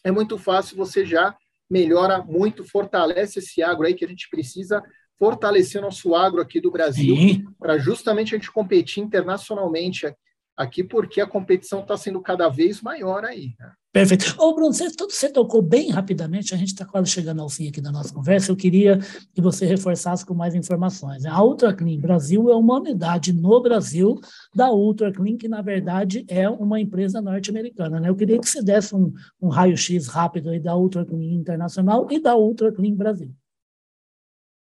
É 0.04 0.10
muito 0.10 0.38
fácil, 0.38 0.76
você 0.76 1.04
já 1.04 1.36
melhora 1.70 2.22
muito, 2.22 2.64
fortalece 2.64 3.38
esse 3.38 3.62
agro 3.62 3.86
aí 3.86 3.94
que 3.94 4.04
a 4.04 4.08
gente 4.08 4.28
precisa 4.28 4.82
fortalecer 5.22 5.80
nosso 5.80 6.16
agro 6.16 6.40
aqui 6.40 6.60
do 6.60 6.68
Brasil 6.68 7.14
para 7.56 7.78
justamente 7.78 8.34
a 8.34 8.38
gente 8.38 8.50
competir 8.50 9.04
internacionalmente 9.04 10.12
aqui, 10.56 10.82
porque 10.82 11.20
a 11.20 11.26
competição 11.28 11.78
está 11.78 11.96
sendo 11.96 12.20
cada 12.20 12.48
vez 12.48 12.82
maior 12.82 13.24
aí. 13.24 13.54
Né? 13.56 13.70
Perfeito. 13.92 14.34
Ô, 14.36 14.52
Bruno, 14.52 14.72
você, 14.72 14.88
você 14.90 15.28
tocou 15.28 15.62
bem 15.62 15.90
rapidamente, 15.90 16.52
a 16.52 16.56
gente 16.56 16.72
está 16.72 16.84
quase 16.84 17.08
chegando 17.08 17.40
ao 17.40 17.48
fim 17.48 17.68
aqui 17.68 17.80
da 17.80 17.92
nossa 17.92 18.12
conversa, 18.12 18.50
eu 18.50 18.56
queria 18.56 18.98
que 19.32 19.40
você 19.40 19.64
reforçasse 19.64 20.26
com 20.26 20.34
mais 20.34 20.56
informações. 20.56 21.24
A 21.24 21.40
UltraClean 21.40 22.00
Brasil 22.00 22.50
é 22.50 22.56
uma 22.56 22.80
unidade 22.80 23.32
no 23.32 23.62
Brasil 23.62 24.20
da 24.52 24.72
UltraClean, 24.72 25.36
que 25.36 25.46
na 25.46 25.62
verdade 25.62 26.24
é 26.26 26.50
uma 26.50 26.80
empresa 26.80 27.22
norte-americana. 27.22 28.00
Né? 28.00 28.08
Eu 28.08 28.16
queria 28.16 28.40
que 28.40 28.48
você 28.48 28.60
desse 28.60 28.92
um, 28.92 29.12
um 29.40 29.48
raio-x 29.48 30.08
rápido 30.08 30.50
aí 30.50 30.58
da 30.58 30.74
UltraClean 30.74 31.32
Internacional 31.32 32.08
e 32.10 32.18
da 32.18 32.34
UltraClean 32.34 32.96
Brasil. 32.96 33.32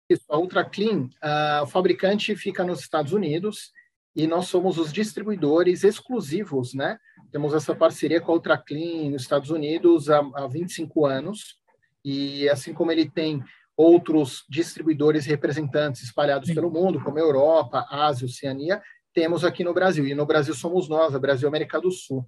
Isso, 0.09 0.23
a 0.29 0.37
Ultra 0.37 0.63
Clean, 0.63 1.05
uh, 1.05 1.63
o 1.63 1.67
fabricante 1.67 2.35
fica 2.35 2.63
nos 2.63 2.79
Estados 2.79 3.11
Unidos 3.11 3.71
e 4.15 4.27
nós 4.27 4.47
somos 4.47 4.77
os 4.77 4.93
distribuidores 4.93 5.83
exclusivos, 5.83 6.73
né? 6.73 6.97
Temos 7.31 7.53
essa 7.53 7.75
parceria 7.75 8.21
com 8.21 8.31
a 8.31 8.35
Ultra 8.35 8.57
Clean 8.57 9.09
nos 9.09 9.23
Estados 9.23 9.49
Unidos 9.49 10.09
há, 10.09 10.19
há 10.35 10.47
25 10.47 11.05
anos 11.05 11.57
e 12.03 12.47
assim 12.49 12.73
como 12.73 12.91
ele 12.91 13.09
tem 13.09 13.43
outros 13.75 14.45
distribuidores 14.47 15.25
representantes 15.25 16.03
espalhados 16.03 16.47
Sim. 16.47 16.55
pelo 16.55 16.71
mundo, 16.71 17.03
como 17.03 17.19
Europa, 17.19 17.85
Ásia, 17.89 18.25
Oceania, 18.25 18.81
temos 19.13 19.43
aqui 19.43 19.63
no 19.63 19.73
Brasil. 19.73 20.05
E 20.07 20.13
no 20.13 20.25
Brasil 20.25 20.53
somos 20.53 20.87
nós, 20.87 21.15
a 21.15 21.19
Brasil 21.19 21.47
América 21.47 21.81
do 21.81 21.91
Sul. 21.91 22.25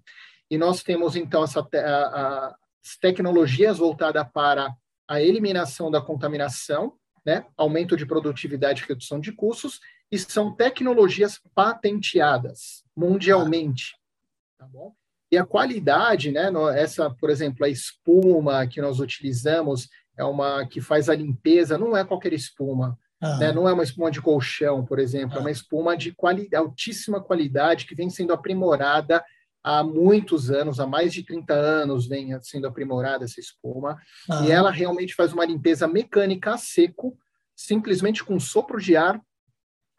E 0.49 0.57
nós 0.57 0.81
temos, 0.81 1.15
então, 1.15 1.43
essa, 1.43 1.59
a, 1.59 1.77
a, 1.77 2.55
as 2.83 2.97
tecnologias 2.99 3.77
voltadas 3.77 4.25
para 4.33 4.73
a 5.07 5.21
eliminação 5.21 5.91
da 5.91 6.01
contaminação 6.01 6.93
né? 7.27 7.45
aumento 7.57 7.97
de 7.97 8.05
produtividade 8.05 8.81
e 8.81 8.87
redução 8.87 9.19
de 9.19 9.33
custos, 9.33 9.81
e 10.09 10.17
são 10.17 10.55
tecnologias 10.55 11.41
patenteadas 11.53 12.85
mundialmente. 12.95 13.97
Tá 14.57 14.65
bom? 14.65 14.93
E 15.29 15.37
a 15.37 15.45
qualidade, 15.45 16.31
né? 16.31 16.49
essa, 16.73 17.09
por 17.09 17.29
exemplo, 17.29 17.65
a 17.65 17.69
espuma 17.69 18.65
que 18.65 18.81
nós 18.81 19.01
utilizamos 19.01 19.89
é 20.17 20.23
uma 20.23 20.65
que 20.65 20.79
faz 20.79 21.09
a 21.09 21.15
limpeza, 21.15 21.77
não 21.77 21.97
é 21.97 22.05
qualquer 22.05 22.31
espuma. 22.31 22.97
Ah. 23.19 23.37
Né? 23.39 23.51
Não 23.51 23.67
é 23.67 23.73
uma 23.73 23.83
espuma 23.83 24.09
de 24.09 24.21
colchão, 24.21 24.85
por 24.85 24.97
exemplo, 24.97 25.35
ah. 25.35 25.39
é 25.39 25.41
uma 25.41 25.51
espuma 25.51 25.97
de 25.97 26.13
quali 26.13 26.47
altíssima 26.55 27.21
qualidade 27.21 27.85
que 27.85 27.93
vem 27.93 28.09
sendo 28.09 28.31
aprimorada 28.31 29.21
há 29.63 29.83
muitos 29.83 30.49
anos, 30.49 30.79
há 30.79 30.87
mais 30.87 31.13
de 31.13 31.23
30 31.23 31.53
anos 31.53 32.07
vem 32.07 32.39
sendo 32.41 32.67
aprimorada 32.67 33.25
essa 33.25 33.39
espuma, 33.39 33.97
ah. 34.29 34.45
e 34.45 34.51
ela 34.51 34.71
realmente 34.71 35.13
faz 35.13 35.33
uma 35.33 35.45
limpeza 35.45 35.87
mecânica 35.87 36.53
a 36.53 36.57
seco, 36.57 37.17
simplesmente 37.55 38.23
com 38.23 38.39
sopro 38.39 38.79
de 38.79 38.95
ar 38.95 39.21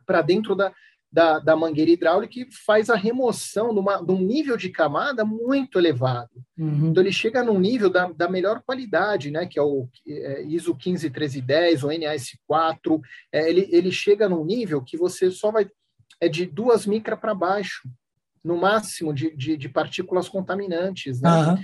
para 0.06 0.22
dentro 0.22 0.54
da, 0.54 0.72
da, 1.10 1.38
da, 1.38 1.56
mangueira 1.56 1.90
hidráulica 1.90 2.38
e 2.38 2.48
faz 2.64 2.88
a 2.88 2.96
remoção 2.96 3.72
numa, 3.72 4.02
de 4.02 4.12
um 4.12 4.20
nível 4.20 4.56
de 4.56 4.70
camada 4.70 5.24
muito 5.24 5.78
elevado. 5.78 6.30
Uhum. 6.56 6.88
Então, 6.88 7.02
ele 7.02 7.12
chega 7.12 7.42
num 7.42 7.58
nível 7.58 7.90
da, 7.90 8.10
da 8.12 8.28
melhor 8.28 8.62
qualidade, 8.64 9.30
né, 9.30 9.46
que 9.46 9.58
é 9.58 9.62
o 9.62 9.88
é, 10.06 10.42
ISO 10.44 10.74
15310, 10.74 11.82
o 11.82 11.88
NAS4, 11.88 13.00
é, 13.32 13.48
ele, 13.48 13.68
ele 13.70 13.90
chega 13.90 14.28
num 14.28 14.44
nível 14.44 14.82
que 14.82 14.96
você 14.96 15.30
só 15.30 15.50
vai... 15.50 15.68
é 16.20 16.28
de 16.28 16.46
duas 16.46 16.86
micras 16.86 17.18
para 17.18 17.34
baixo, 17.34 17.88
no 18.44 18.56
máximo 18.56 19.12
de, 19.12 19.34
de, 19.36 19.56
de 19.56 19.68
partículas 19.68 20.28
contaminantes. 20.28 21.20
Né? 21.20 21.30
Uhum. 21.30 21.58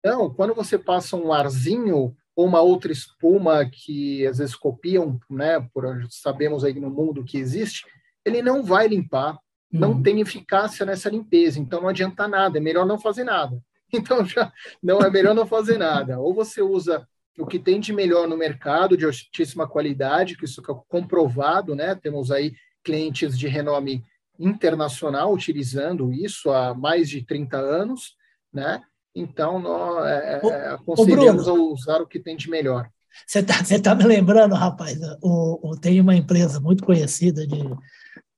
Então, 0.00 0.34
quando 0.34 0.54
você 0.54 0.78
passa 0.78 1.16
um 1.16 1.32
arzinho 1.32 2.14
ou 2.36 2.46
uma 2.46 2.60
outra 2.60 2.92
espuma 2.92 3.64
que 3.64 4.26
às 4.26 4.38
vezes 4.38 4.56
copiam, 4.56 5.18
né? 5.30 5.60
Por 5.72 5.84
sabemos 6.10 6.64
aí 6.64 6.74
no 6.74 6.90
mundo 6.90 7.24
que 7.24 7.38
existe, 7.38 7.86
ele 8.24 8.42
não 8.42 8.62
vai 8.62 8.88
limpar, 8.88 9.38
não 9.70 9.92
uhum. 9.92 10.02
tem 10.02 10.20
eficácia 10.20 10.84
nessa 10.84 11.08
limpeza, 11.08 11.60
então 11.60 11.80
não 11.80 11.88
adianta 11.88 12.26
nada, 12.26 12.58
é 12.58 12.60
melhor 12.60 12.86
não 12.86 12.98
fazer 12.98 13.24
nada. 13.24 13.60
Então 13.92 14.24
já 14.24 14.52
não 14.82 14.98
é 14.98 15.08
melhor 15.08 15.36
não 15.36 15.46
fazer 15.46 15.78
nada. 15.78 16.18
Ou 16.18 16.34
você 16.34 16.60
usa 16.60 17.06
o 17.38 17.46
que 17.46 17.60
tem 17.60 17.78
de 17.78 17.92
melhor 17.92 18.26
no 18.26 18.36
mercado, 18.36 18.96
de 18.96 19.04
altíssima 19.04 19.68
qualidade, 19.68 20.36
que 20.36 20.46
isso 20.46 20.60
é 20.60 20.74
comprovado, 20.88 21.76
né? 21.76 21.94
Temos 21.94 22.32
aí 22.32 22.54
clientes 22.82 23.38
de 23.38 23.46
renome 23.46 24.02
internacional 24.38 25.32
utilizando 25.32 26.12
isso 26.12 26.50
há 26.50 26.74
mais 26.74 27.08
de 27.08 27.24
30 27.24 27.56
anos, 27.56 28.16
né? 28.52 28.82
Então, 29.14 29.60
nós 29.60 30.04
é, 30.06 30.40
é 30.42 30.68
aconselhamos 30.70 31.46
a 31.46 31.52
usar 31.52 32.00
o 32.00 32.06
que 32.06 32.18
tem 32.18 32.36
de 32.36 32.50
melhor. 32.50 32.88
Você 33.26 33.38
está 33.38 33.62
tá 33.80 33.94
me 33.94 34.04
lembrando, 34.04 34.54
rapaz, 34.54 34.98
o, 35.22 35.70
o, 35.70 35.76
tem 35.76 36.00
uma 36.00 36.16
empresa 36.16 36.58
muito 36.58 36.84
conhecida 36.84 37.46
de, 37.46 37.62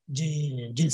de, 0.06 0.72
de, 0.74 0.88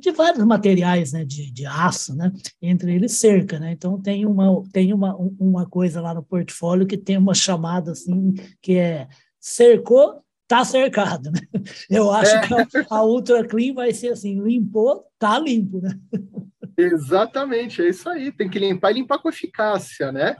de, 0.00 0.10
vários 0.10 0.44
materiais 0.44 1.12
né, 1.12 1.24
de, 1.24 1.50
de 1.52 1.64
aço, 1.64 2.14
né, 2.16 2.32
entre 2.60 2.92
eles 2.92 3.12
cerca. 3.12 3.60
Né? 3.60 3.70
Então, 3.70 4.00
tem, 4.00 4.26
uma, 4.26 4.62
tem 4.72 4.92
uma, 4.92 5.16
uma 5.16 5.64
coisa 5.64 6.00
lá 6.00 6.12
no 6.12 6.24
portfólio 6.24 6.86
que 6.86 6.98
tem 6.98 7.16
uma 7.16 7.34
chamada 7.34 7.92
assim, 7.92 8.34
que 8.60 8.76
é 8.76 9.06
cercou, 9.38 10.22
está 10.50 10.64
cercado. 10.64 11.30
Né? 11.30 11.40
Eu 11.88 12.10
acho 12.10 12.34
é. 12.34 12.46
que 12.46 12.54
a, 12.54 12.66
a 12.90 13.04
Ultra 13.04 13.46
Clean 13.46 13.72
vai 13.72 13.92
ser 13.92 14.08
assim, 14.08 14.42
limpou, 14.42 15.06
está 15.14 15.38
limpo. 15.38 15.80
Né? 15.80 15.96
Exatamente, 16.76 17.80
é 17.80 17.88
isso 17.88 18.08
aí. 18.08 18.32
Tem 18.32 18.48
que 18.48 18.58
limpar 18.58 18.90
e 18.90 18.94
limpar 18.94 19.18
com 19.18 19.28
eficácia, 19.28 20.10
né? 20.10 20.36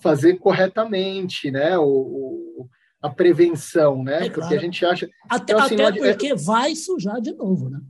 Fazer 0.00 0.34
corretamente, 0.38 1.50
né? 1.50 1.78
O, 1.78 1.84
o 1.84 2.68
a 3.00 3.10
prevenção, 3.10 4.02
né? 4.02 4.16
É, 4.16 4.30
porque 4.30 4.40
claro. 4.40 4.56
a 4.56 4.58
gente 4.58 4.84
acha. 4.84 5.10
Até, 5.28 5.52
então, 5.52 5.64
assim, 5.64 5.74
até 5.80 5.98
porque 5.98 6.28
é... 6.28 6.34
vai 6.34 6.74
sujar 6.74 7.20
de 7.20 7.32
novo, 7.32 7.68
né? 7.68 7.80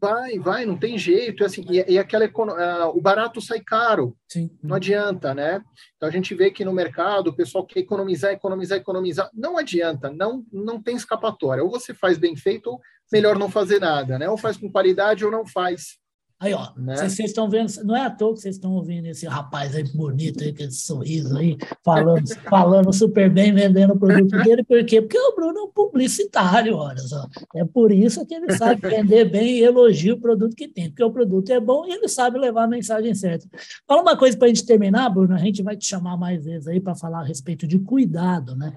Vai, 0.00 0.38
vai, 0.38 0.64
não 0.64 0.76
tem 0.76 0.96
jeito. 0.96 1.44
Assim, 1.44 1.64
e, 1.68 1.94
e 1.94 1.98
aquela 1.98 2.24
uh, 2.24 2.96
o 2.96 3.00
barato 3.00 3.40
sai 3.40 3.60
caro. 3.60 4.16
Sim. 4.28 4.50
Não 4.62 4.76
adianta, 4.76 5.34
né? 5.34 5.62
Então 5.96 6.08
a 6.08 6.12
gente 6.12 6.34
vê 6.34 6.50
que 6.50 6.64
no 6.64 6.72
mercado 6.72 7.28
o 7.28 7.36
pessoal 7.36 7.66
quer 7.66 7.80
economizar, 7.80 8.32
economizar, 8.32 8.78
economizar. 8.78 9.30
Não 9.34 9.58
adianta, 9.58 10.10
não, 10.10 10.44
não 10.52 10.80
tem 10.80 10.96
escapatória. 10.96 11.62
Ou 11.62 11.70
você 11.70 11.92
faz 11.92 12.18
bem 12.18 12.36
feito, 12.36 12.70
ou 12.70 12.80
melhor 13.12 13.38
não 13.38 13.50
fazer 13.50 13.80
nada, 13.80 14.18
né? 14.18 14.28
Ou 14.28 14.36
faz 14.36 14.56
com 14.56 14.70
qualidade 14.70 15.24
ou 15.24 15.30
não 15.30 15.46
faz. 15.46 15.98
Aí, 16.40 16.54
ó, 16.54 16.68
né? 16.76 16.96
vocês 16.96 17.30
estão 17.30 17.50
vendo, 17.50 17.68
não 17.84 17.96
é 17.96 18.02
à 18.02 18.10
toa 18.10 18.32
que 18.32 18.40
vocês 18.40 18.54
estão 18.54 18.72
ouvindo 18.72 19.06
esse 19.06 19.26
rapaz 19.26 19.74
aí 19.74 19.82
bonito, 19.92 20.44
aí, 20.44 20.54
com 20.54 20.62
esse 20.62 20.82
sorriso 20.82 21.36
aí, 21.36 21.56
falando, 21.84 22.22
falando 22.48 22.92
super 22.92 23.28
bem, 23.28 23.52
vendendo 23.52 23.94
o 23.94 23.98
produto 23.98 24.40
dele, 24.44 24.62
por 24.62 24.84
quê? 24.84 25.02
Porque 25.02 25.18
o 25.18 25.34
Bruno 25.34 25.58
é 25.58 25.62
um 25.62 25.72
publicitário, 25.72 26.76
olha 26.76 26.98
só. 26.98 27.26
É 27.56 27.64
por 27.64 27.90
isso 27.90 28.24
que 28.24 28.34
ele 28.34 28.52
sabe 28.56 28.80
vender 28.88 29.24
bem 29.24 29.58
e 29.58 29.64
elogia 29.64 30.14
o 30.14 30.20
produto 30.20 30.54
que 30.54 30.68
tem, 30.68 30.88
porque 30.88 31.02
o 31.02 31.10
produto 31.10 31.50
é 31.50 31.58
bom 31.58 31.84
e 31.86 31.90
ele 31.90 32.08
sabe 32.08 32.38
levar 32.38 32.64
a 32.64 32.68
mensagem 32.68 33.12
certa. 33.16 33.48
Fala 33.84 34.02
uma 34.02 34.16
coisa 34.16 34.38
para 34.38 34.46
a 34.46 34.48
gente 34.48 34.64
terminar, 34.64 35.10
Bruno, 35.10 35.34
a 35.34 35.38
gente 35.38 35.60
vai 35.60 35.76
te 35.76 35.86
chamar 35.86 36.16
mais 36.16 36.44
vezes 36.44 36.68
aí 36.68 36.78
para 36.78 36.94
falar 36.94 37.20
a 37.20 37.24
respeito 37.24 37.66
de 37.66 37.80
cuidado, 37.80 38.54
né? 38.54 38.76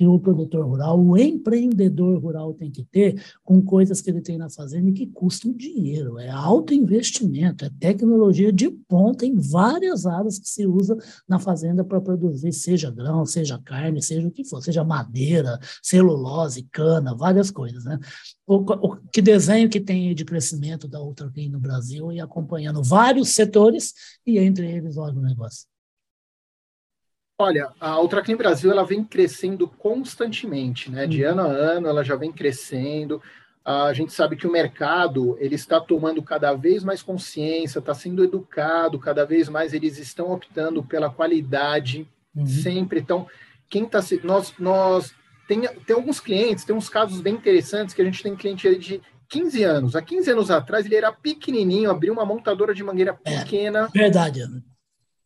Que 0.00 0.06
o 0.06 0.18
produtor 0.18 0.64
rural, 0.64 0.98
o 0.98 1.14
empreendedor 1.18 2.18
rural 2.18 2.54
tem 2.54 2.70
que 2.70 2.82
ter 2.82 3.22
com 3.44 3.60
coisas 3.60 4.00
que 4.00 4.08
ele 4.08 4.22
tem 4.22 4.38
na 4.38 4.48
fazenda 4.48 4.88
e 4.88 4.94
que 4.94 5.06
custam 5.06 5.52
dinheiro. 5.52 6.18
É 6.18 6.30
alto 6.30 6.72
investimento, 6.72 7.66
é 7.66 7.70
tecnologia 7.78 8.50
de 8.50 8.70
ponta 8.70 9.26
em 9.26 9.34
várias 9.34 10.06
áreas 10.06 10.38
que 10.38 10.48
se 10.48 10.66
usa 10.66 10.96
na 11.28 11.38
fazenda 11.38 11.84
para 11.84 12.00
produzir, 12.00 12.50
seja 12.50 12.90
grão, 12.90 13.26
seja 13.26 13.58
carne, 13.58 14.00
seja 14.00 14.26
o 14.26 14.30
que 14.30 14.42
for, 14.42 14.62
seja 14.62 14.82
madeira, 14.82 15.60
celulose, 15.82 16.66
cana, 16.72 17.14
várias 17.14 17.50
coisas. 17.50 17.84
Né? 17.84 17.98
O, 18.46 18.54
o 18.56 18.96
que 19.12 19.20
desenho 19.20 19.68
que 19.68 19.82
tem 19.82 20.14
de 20.14 20.24
crescimento 20.24 20.88
da 20.88 21.02
Ultraclean 21.02 21.50
no 21.50 21.60
Brasil 21.60 22.10
e 22.10 22.22
acompanhando 22.22 22.82
vários 22.82 23.28
setores, 23.34 23.92
e 24.26 24.38
entre 24.38 24.66
eles 24.66 24.96
o 24.96 25.02
agronegócio. 25.02 25.68
Olha, 27.40 27.70
a 27.80 27.98
Ultraclean 27.98 28.36
Brasil 28.36 28.70
ela 28.70 28.84
vem 28.84 29.02
crescendo 29.02 29.66
constantemente, 29.66 30.90
né? 30.90 31.06
De 31.06 31.24
uhum. 31.24 31.30
ano 31.30 31.40
a 31.40 31.46
ano 31.46 31.88
ela 31.88 32.04
já 32.04 32.14
vem 32.14 32.30
crescendo. 32.30 33.22
A 33.64 33.94
gente 33.94 34.12
sabe 34.12 34.36
que 34.36 34.46
o 34.46 34.52
mercado 34.52 35.38
ele 35.40 35.54
está 35.54 35.80
tomando 35.80 36.22
cada 36.22 36.52
vez 36.52 36.84
mais 36.84 37.02
consciência, 37.02 37.78
está 37.78 37.94
sendo 37.94 38.22
educado, 38.22 38.98
cada 38.98 39.24
vez 39.24 39.48
mais 39.48 39.72
eles 39.72 39.96
estão 39.96 40.30
optando 40.30 40.82
pela 40.82 41.08
qualidade 41.08 42.06
uhum. 42.36 42.46
sempre. 42.46 43.00
Então, 43.00 43.26
quem 43.70 43.84
está 43.84 44.00
nós 44.22 44.52
nós 44.58 45.14
tem, 45.48 45.62
tem 45.62 45.96
alguns 45.96 46.20
clientes, 46.20 46.64
tem 46.64 46.76
uns 46.76 46.90
casos 46.90 47.22
bem 47.22 47.36
interessantes 47.36 47.94
que 47.94 48.02
a 48.02 48.04
gente 48.04 48.22
tem 48.22 48.36
cliente 48.36 48.76
de 48.76 49.00
15 49.30 49.62
anos. 49.62 49.96
Há 49.96 50.02
15 50.02 50.30
anos 50.32 50.50
atrás 50.50 50.84
ele 50.84 50.96
era 50.96 51.10
pequenininho, 51.10 51.90
abriu 51.90 52.12
uma 52.12 52.26
montadora 52.26 52.74
de 52.74 52.84
mangueira 52.84 53.18
é, 53.24 53.38
pequena. 53.38 53.88
É, 53.94 53.98
verdade. 53.98 54.42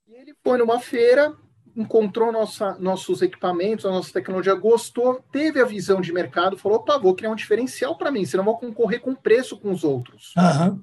E 0.07 0.15
ele 0.15 0.33
foi 0.45 0.59
numa 0.59 0.79
feira, 0.79 1.35
encontrou 1.77 2.31
nossa, 2.31 2.77
nossos 2.79 3.21
equipamentos, 3.23 3.85
a 3.85 3.91
nossa 3.91 4.13
tecnologia, 4.13 4.55
gostou, 4.55 5.23
teve 5.33 5.61
a 5.61 5.65
visão 5.65 6.01
de 6.01 6.13
mercado, 6.13 6.57
falou: 6.57 6.79
opa, 6.79 6.99
vou 6.99 7.15
criar 7.15 7.31
um 7.31 7.37
diferencial 7.37 7.97
para 7.97 8.11
mim, 8.11 8.25
senão 8.25 8.45
vou 8.45 8.59
concorrer 8.59 9.01
com 9.01 9.15
preço 9.15 9.59
com 9.59 9.71
os 9.71 9.85
outros. 9.85 10.33
Uhum. 10.37 10.81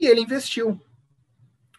E 0.00 0.06
ele 0.06 0.20
investiu. 0.20 0.80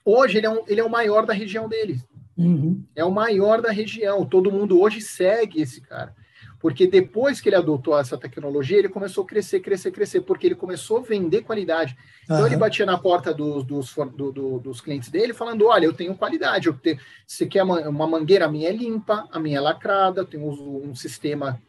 Hoje 0.03 0.37
ele 0.37 0.47
é, 0.47 0.49
um, 0.49 0.63
ele 0.67 0.81
é 0.81 0.83
o 0.83 0.89
maior 0.89 1.25
da 1.25 1.33
região 1.33 1.69
dele. 1.69 2.01
Uhum. 2.37 2.83
É 2.95 3.03
o 3.03 3.11
maior 3.11 3.61
da 3.61 3.71
região. 3.71 4.25
Todo 4.25 4.51
mundo 4.51 4.79
hoje 4.79 5.01
segue 5.01 5.61
esse 5.61 5.81
cara. 5.81 6.15
Porque 6.59 6.85
depois 6.85 7.39
que 7.39 7.47
ele 7.47 7.55
adotou 7.55 7.97
essa 7.97 8.17
tecnologia, 8.17 8.77
ele 8.77 8.89
começou 8.89 9.23
a 9.23 9.27
crescer, 9.27 9.61
crescer, 9.61 9.91
crescer, 9.91 10.21
porque 10.21 10.45
ele 10.45 10.55
começou 10.55 10.97
a 10.97 11.01
vender 11.01 11.43
qualidade. 11.43 11.97
Então, 12.23 12.41
uhum. 12.41 12.47
ele 12.47 12.57
batia 12.57 12.85
na 12.85 12.97
porta 12.97 13.33
dos, 13.33 13.63
dos, 13.63 13.95
do, 14.15 14.31
do, 14.31 14.59
dos 14.59 14.81
clientes 14.81 15.09
dele, 15.09 15.33
falando: 15.33 15.67
Olha, 15.67 15.85
eu 15.85 15.93
tenho 15.93 16.15
qualidade. 16.15 16.67
Eu 16.67 16.73
tenho, 16.73 16.99
você 17.25 17.45
quer 17.45 17.63
uma 17.63 18.07
mangueira? 18.07 18.45
A 18.45 18.51
minha 18.51 18.69
é 18.69 18.73
limpa, 18.73 19.27
a 19.31 19.39
minha 19.39 19.57
é 19.57 19.61
lacrada, 19.61 20.25
tem 20.25 20.39
um, 20.39 20.89
um 20.89 20.93
sistema 20.93 21.61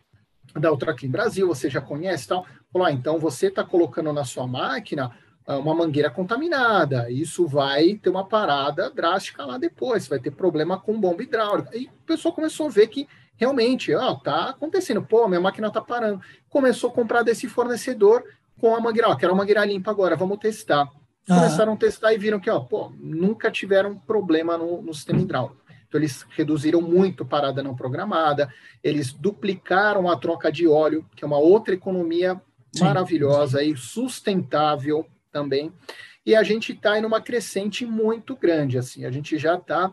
da 0.59 0.73
Ultraclean 0.73 1.11
Brasil, 1.11 1.47
você 1.47 1.71
já 1.71 1.81
conhece 1.81 2.27
tal. 2.27 2.45
Falou: 2.73 2.87
ah, 2.87 2.93
então 2.93 3.19
você 3.19 3.47
está 3.47 3.63
colocando 3.63 4.13
na 4.13 4.25
sua 4.25 4.47
máquina 4.47 5.13
ah, 5.47 5.59
uma 5.59 5.75
mangueira 5.75 6.11
contaminada. 6.11 7.09
Isso 7.09 7.47
vai 7.47 7.95
ter 7.95 8.11
uma 8.11 8.27
parada 8.27 8.91
drástica 8.91 9.45
lá 9.45 9.57
depois, 9.57 10.09
vai 10.09 10.19
ter 10.19 10.33
problema 10.33 10.81
com 10.81 11.01
bomba 11.01 11.23
hidráulica. 11.23 11.77
E 11.77 11.87
o 11.87 12.05
pessoal 12.05 12.35
começou 12.35 12.67
a 12.67 12.71
ver 12.71 12.89
que 12.89 13.07
realmente, 13.41 13.95
ó, 13.95 14.15
tá 14.17 14.51
acontecendo, 14.51 15.03
pô, 15.03 15.27
minha 15.27 15.41
máquina 15.41 15.71
tá 15.71 15.81
parando. 15.81 16.21
Começou 16.51 16.91
a 16.91 16.93
comprar 16.93 17.23
desse 17.23 17.49
fornecedor 17.49 18.23
com 18.61 18.77
a 18.77 18.81
mangueira, 18.81 19.09
ó, 19.09 19.17
quero 19.17 19.33
uma 19.33 19.39
mangueira 19.39 19.65
limpa 19.65 19.91
agora, 19.91 20.15
vamos 20.15 20.39
testar. 20.39 20.87
Começaram 21.27 21.73
a 21.73 21.77
testar 21.77 22.13
e 22.13 22.19
viram 22.19 22.39
que, 22.39 22.51
ó, 22.51 22.61
pô, 22.61 22.93
nunca 22.99 23.51
tiveram 23.51 23.97
problema 23.97 24.59
no, 24.59 24.83
no 24.83 24.93
sistema 24.93 25.21
hidráulico. 25.21 25.57
Então, 25.89 25.99
eles 25.99 26.27
reduziram 26.37 26.83
muito 26.83 27.25
parada 27.25 27.63
não 27.63 27.75
programada, 27.75 28.53
eles 28.85 29.13
duplicaram 29.13 30.11
a 30.11 30.17
troca 30.17 30.53
de 30.53 30.69
óleo, 30.69 31.07
que 31.17 31.25
é 31.25 31.27
uma 31.27 31.39
outra 31.39 31.73
economia 31.73 32.41
Sim. 32.73 32.85
maravilhosa 32.85 33.63
e 33.63 33.75
sustentável 33.75 35.07
também. 35.33 35.73
E 36.27 36.37
a 36.37 36.43
gente 36.43 36.73
está 36.73 36.99
em 36.99 37.05
uma 37.07 37.23
crescente 37.23 37.87
muito 37.87 38.37
grande, 38.37 38.77
assim, 38.77 39.07
a 39.07 39.11
gente 39.11 39.39
já 39.39 39.55
está 39.55 39.93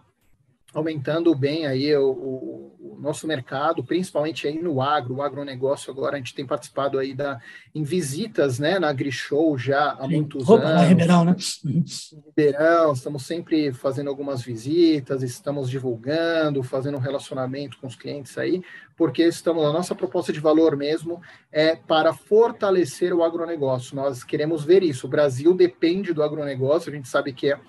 aumentando 0.73 1.33
bem 1.33 1.65
aí 1.65 1.95
o, 1.95 2.11
o, 2.11 2.76
nosso 2.99 3.27
mercado, 3.27 3.83
principalmente 3.83 4.47
aí 4.47 4.61
no 4.61 4.81
agro, 4.81 5.15
o 5.15 5.21
agronegócio 5.21 5.91
agora, 5.91 6.15
a 6.15 6.17
gente 6.17 6.33
tem 6.33 6.45
participado 6.45 6.99
aí 6.99 7.13
da, 7.13 7.39
em 7.73 7.83
visitas, 7.83 8.59
né, 8.59 8.79
na 8.79 8.89
AgriShow 8.89 9.57
já 9.57 9.91
há 9.91 10.07
muitos 10.07 10.47
Opa, 10.49 10.65
anos. 10.65 10.87
Ribeirão, 10.89 11.25
né? 11.25 11.35
Uhum. 11.63 11.83
Ribeirão, 12.25 12.93
estamos 12.93 13.25
sempre 13.25 13.71
fazendo 13.71 14.09
algumas 14.09 14.41
visitas, 14.41 15.23
estamos 15.23 15.69
divulgando, 15.69 16.63
fazendo 16.63 16.97
um 16.97 17.01
relacionamento 17.01 17.77
com 17.79 17.87
os 17.87 17.95
clientes 17.95 18.37
aí, 18.37 18.61
porque 18.95 19.23
estamos, 19.23 19.63
a 19.63 19.71
nossa 19.71 19.95
proposta 19.95 20.33
de 20.33 20.39
valor 20.39 20.75
mesmo 20.75 21.21
é 21.51 21.75
para 21.75 22.13
fortalecer 22.13 23.13
o 23.13 23.23
agronegócio, 23.23 23.95
nós 23.95 24.23
queremos 24.23 24.63
ver 24.63 24.83
isso, 24.83 25.07
o 25.07 25.09
Brasil 25.09 25.53
depende 25.53 26.13
do 26.13 26.23
agronegócio, 26.23 26.91
a 26.91 26.95
gente 26.95 27.07
sabe 27.07 27.33
que 27.33 27.51
é, 27.51 27.59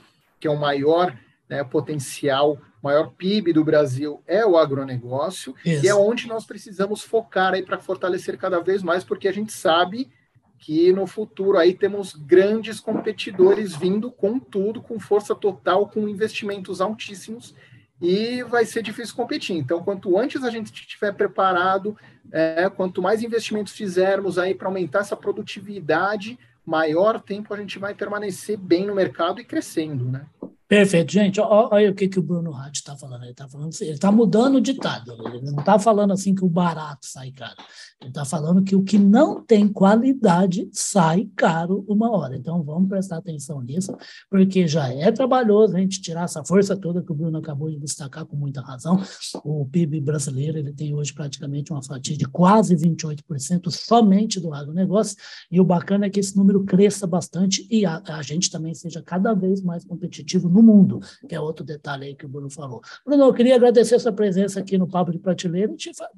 que 0.41 0.47
é 0.47 0.51
o 0.51 0.59
maior 0.59 1.17
né, 1.49 1.64
potencial 1.64 2.59
maior 2.83 3.12
PIB 3.17 3.53
do 3.53 3.64
Brasil 3.64 4.23
é 4.27 4.45
o 4.45 4.57
agronegócio, 4.57 5.55
Isso. 5.64 5.85
e 5.85 5.88
é 5.88 5.95
onde 5.95 6.27
nós 6.29 6.45
precisamos 6.45 7.03
focar 7.03 7.55
aí 7.55 7.62
para 7.62 7.79
fortalecer 7.79 8.37
cada 8.38 8.61
vez 8.61 8.83
mais, 8.83 9.05
porque 9.05 9.29
a 9.29 9.33
gente 9.33 9.53
sabe 9.53 10.11
que 10.59 10.93
no 10.93 11.07
futuro 11.07 11.57
aí 11.57 11.73
temos 11.73 12.14
grandes 12.14 12.81
competidores 12.81 13.77
vindo 13.77 14.11
com 14.11 14.38
tudo, 14.38 14.83
com 14.83 14.99
força 14.99 15.35
total, 15.35 15.88
com 15.88 16.09
investimentos 16.09 16.81
altíssimos, 16.81 17.55
e 18.01 18.43
vai 18.45 18.64
ser 18.64 18.83
difícil 18.83 19.14
competir. 19.14 19.57
Então, 19.57 19.83
quanto 19.83 20.19
antes 20.19 20.43
a 20.45 20.51
gente 20.51 20.73
estiver 20.73 21.12
preparado, 21.12 21.97
é, 22.31 22.69
quanto 22.69 23.03
mais 23.03 23.23
investimentos 23.23 23.73
fizermos 23.73 24.38
aí 24.38 24.55
para 24.55 24.69
aumentar 24.69 25.01
essa 25.01 25.17
produtividade, 25.17 26.38
maior 26.64 27.21
tempo 27.21 27.53
a 27.53 27.57
gente 27.57 27.79
vai 27.79 27.95
permanecer 27.95 28.57
bem 28.57 28.87
no 28.87 28.95
mercado 28.95 29.41
e 29.41 29.45
crescendo, 29.45 30.05
né? 30.05 30.27
Perfeito, 30.68 31.11
gente. 31.11 31.40
Olha 31.40 31.90
o 31.90 31.94
que, 31.94 32.07
que 32.09 32.18
o 32.18 32.22
Bruno 32.22 32.54
Hatt 32.54 32.76
está 32.76 32.94
falando. 32.94 33.22
Ele 33.22 33.31
está 33.31 33.48
falando, 33.48 33.70
ele 33.81 33.90
está 33.92 34.12
mudando 34.12 34.57
o 34.57 34.61
ditado. 34.61 35.16
Ele 35.26 35.50
não 35.50 35.61
está 35.61 35.78
falando 35.78 36.12
assim 36.12 36.35
que 36.35 36.44
o 36.44 36.48
barato 36.48 37.07
sai 37.07 37.33
caro. 37.33 37.57
Ele 37.98 38.11
está 38.11 38.22
falando 38.22 38.62
que 38.62 38.76
o 38.76 38.83
que 38.83 38.98
não 38.98 39.42
tem 39.42 39.66
qualidade 39.66 40.68
sai 40.70 41.26
caro 41.35 41.87
uma 41.88 42.11
hora. 42.11 42.37
Então 42.37 42.62
vamos 42.62 42.87
prestar 42.87 43.16
atenção 43.16 43.62
nisso, 43.62 43.96
porque 44.31 44.68
já 44.68 44.92
é 44.92 45.11
trabalhoso 45.11 45.74
a 45.74 45.81
gente 45.81 46.02
tirar 46.02 46.24
essa 46.24 46.44
força 46.44 46.76
toda 46.76 47.02
que 47.02 47.11
o 47.11 47.14
Bruno 47.14 47.38
acabou 47.38 47.70
de 47.70 47.78
destacar 47.78 48.26
com 48.26 48.37
muita 48.37 48.61
razão. 48.61 49.02
O 49.42 49.64
PIB 49.64 50.02
brasileiro 50.02 50.59
ele 50.59 50.72
tem 50.72 50.94
hoje 50.94 51.14
praticamente 51.14 51.72
uma 51.72 51.83
fatia 51.83 52.16
de 52.16 52.26
quase 52.26 52.76
28% 52.76 53.70
somente 53.70 54.38
do 54.38 54.52
agronegócio. 54.52 55.16
E 55.50 55.59
o 55.59 55.64
bacana 55.64 56.07
é 56.07 56.11
que 56.11 56.20
esse 56.20 56.37
número 56.37 56.62
cresça 56.64 57.07
bastante 57.07 57.66
e 57.70 57.87
a, 57.87 58.02
a 58.07 58.20
gente 58.20 58.50
também 58.50 58.74
seja 58.74 59.02
cada 59.02 59.33
vez 59.33 59.62
mais 59.62 59.83
competitivo 59.83 60.58
no 60.59 60.62
mundo, 60.62 61.01
que 61.29 61.35
é 61.35 61.40
outro 61.40 61.64
detalhe 61.64 62.07
aí 62.07 62.14
que 62.14 62.27
o 62.27 62.29
Bruno 62.29 62.51
falou. 62.51 62.81
Bruno, 63.05 63.25
eu 63.25 63.35
queria 63.35 63.55
agradecer 63.55 63.94
a 63.94 64.01
sua 64.01 64.12
presença 64.12 64.61
aqui 64.61 64.77
no 64.77 64.88
Papo 64.88 65.12
de 65.12 65.18
Prateleira 65.18 65.73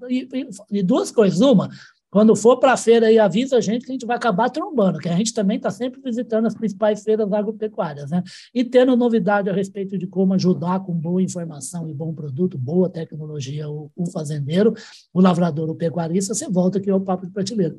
e, 0.08 0.28
e, 0.32 0.48
e 0.70 0.82
duas 0.82 1.10
coisas. 1.10 1.40
Uma, 1.40 1.68
quando 2.10 2.34
for 2.34 2.58
para 2.58 2.72
a 2.72 2.76
feira 2.76 3.06
aí, 3.06 3.18
avisa 3.18 3.56
a 3.56 3.60
gente 3.60 3.84
que 3.84 3.92
a 3.92 3.94
gente 3.94 4.06
vai 4.06 4.16
acabar 4.16 4.50
trombando, 4.50 4.98
que 4.98 5.08
a 5.08 5.16
gente 5.16 5.32
também 5.32 5.58
está 5.58 5.70
sempre 5.70 6.00
visitando 6.00 6.46
as 6.46 6.54
principais 6.54 7.04
feiras 7.04 7.32
agropecuárias, 7.32 8.10
né? 8.10 8.22
E 8.52 8.64
tendo 8.64 8.96
novidade 8.96 9.48
a 9.48 9.52
respeito 9.52 9.96
de 9.96 10.06
como 10.06 10.34
ajudar 10.34 10.80
com 10.80 10.92
boa 10.92 11.22
informação 11.22 11.88
e 11.88 11.94
bom 11.94 12.12
produto, 12.12 12.58
boa 12.58 12.90
tecnologia 12.90 13.68
o, 13.68 13.90
o 13.94 14.10
fazendeiro, 14.10 14.74
o 15.12 15.20
lavrador, 15.20 15.70
o 15.70 15.74
pecuarista, 15.74 16.34
você 16.34 16.48
volta 16.48 16.78
aqui 16.78 16.90
ao 16.90 17.00
Papo 17.00 17.26
de 17.26 17.32
Prateleira. 17.32 17.76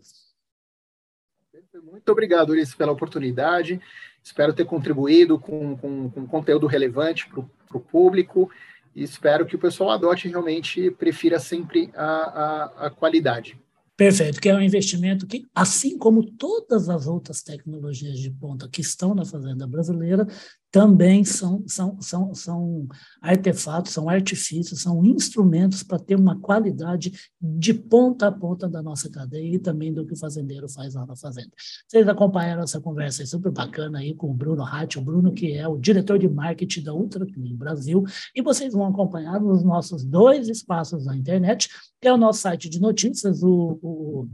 Muito 1.83 2.09
obrigado, 2.09 2.51
Ulisses, 2.51 2.75
pela 2.75 2.91
oportunidade. 2.91 3.81
Espero 4.23 4.53
ter 4.53 4.65
contribuído 4.65 5.39
com, 5.39 5.75
com, 5.77 6.09
com 6.09 6.27
conteúdo 6.27 6.67
relevante 6.67 7.27
para 7.27 7.77
o 7.77 7.79
público 7.79 8.49
e 8.95 9.03
espero 9.03 9.45
que 9.45 9.55
o 9.55 9.59
pessoal 9.59 9.91
adote 9.91 10.27
realmente, 10.27 10.91
prefira 10.91 11.39
sempre 11.39 11.89
a, 11.95 12.05
a, 12.05 12.85
a 12.87 12.89
qualidade. 12.89 13.59
Perfeito, 13.95 14.41
que 14.41 14.49
é 14.49 14.55
um 14.55 14.61
investimento 14.61 15.27
que, 15.27 15.45
assim 15.53 15.97
como 15.97 16.25
todas 16.25 16.89
as 16.89 17.05
outras 17.07 17.43
tecnologias 17.43 18.19
de 18.19 18.31
ponta 18.31 18.67
que 18.67 18.81
estão 18.81 19.13
na 19.13 19.23
fazenda 19.23 19.67
brasileira, 19.67 20.27
também 20.71 21.25
são, 21.25 21.63
são, 21.67 22.01
são, 22.01 22.33
são 22.33 22.87
artefatos, 23.21 23.91
são 23.91 24.07
artifícios, 24.07 24.81
são 24.81 25.03
instrumentos 25.05 25.83
para 25.83 25.99
ter 25.99 26.15
uma 26.15 26.39
qualidade 26.39 27.11
de 27.41 27.73
ponta 27.73 28.27
a 28.27 28.31
ponta 28.31 28.69
da 28.69 28.81
nossa 28.81 29.09
cadeia 29.09 29.55
e 29.55 29.59
também 29.59 29.93
do 29.93 30.05
que 30.05 30.13
o 30.13 30.17
fazendeiro 30.17 30.69
faz 30.69 30.95
lá 30.95 31.05
na 31.05 31.15
fazenda. 31.15 31.49
Vocês 31.87 32.07
acompanharam 32.07 32.63
essa 32.63 32.79
conversa 32.79 33.25
super 33.25 33.51
bacana 33.51 33.99
aí 33.99 34.15
com 34.15 34.31
o 34.31 34.33
Bruno 34.33 34.63
Hatt, 34.63 34.97
o 34.97 35.01
Bruno 35.01 35.33
que 35.33 35.51
é 35.51 35.67
o 35.67 35.77
diretor 35.77 36.17
de 36.17 36.29
marketing 36.29 36.83
da 36.83 36.93
Ultra 36.93 37.25
Clean 37.25 37.55
Brasil, 37.55 38.03
e 38.33 38.41
vocês 38.41 38.71
vão 38.73 38.85
acompanhar 38.85 39.41
nos 39.41 39.63
nossos 39.63 40.05
dois 40.05 40.47
espaços 40.47 41.05
na 41.05 41.17
internet, 41.17 41.69
que 42.01 42.07
é 42.07 42.13
o 42.13 42.17
nosso 42.17 42.41
site 42.41 42.69
de 42.69 42.79
notícias, 42.79 43.43
o, 43.43 43.77
o 43.81 44.29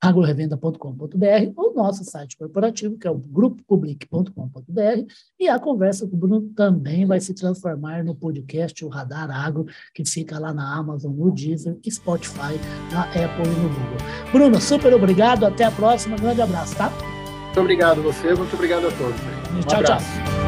agrorevenda.com.br, 0.00 1.52
o 1.56 1.74
nosso 1.74 2.04
site 2.04 2.36
corporativo, 2.36 2.96
que 2.98 3.06
é 3.06 3.10
o 3.10 3.18
grupopublic.com.br, 3.18 5.12
e 5.38 5.48
a 5.48 5.58
conversa 5.58 6.06
com 6.06 6.16
o 6.16 6.18
Bruno 6.18 6.40
também 6.56 7.04
vai 7.04 7.20
se 7.20 7.34
transformar 7.34 8.02
no 8.02 8.14
podcast, 8.14 8.84
o 8.84 8.88
Radar 8.88 9.30
Agro, 9.30 9.66
que 9.94 10.04
fica 10.04 10.38
lá 10.38 10.54
na 10.54 10.74
Amazon, 10.74 11.12
no 11.12 11.30
Deezer, 11.30 11.76
Spotify, 11.88 12.58
na 12.90 13.02
Apple 13.02 13.44
e 13.44 13.60
no 13.60 13.68
Google. 13.68 13.98
Bruno, 14.32 14.60
super 14.60 14.94
obrigado, 14.94 15.44
até 15.44 15.64
a 15.64 15.70
próxima, 15.70 16.16
grande 16.16 16.40
abraço, 16.40 16.74
tá? 16.76 16.90
Muito 17.44 17.60
obrigado 17.60 18.00
a 18.00 18.02
você, 18.02 18.34
muito 18.34 18.54
obrigado 18.54 18.86
a 18.86 18.90
todos. 18.92 19.20
Um 19.54 19.60
tchau, 19.60 19.80
abraço. 19.80 20.06
tchau. 20.06 20.39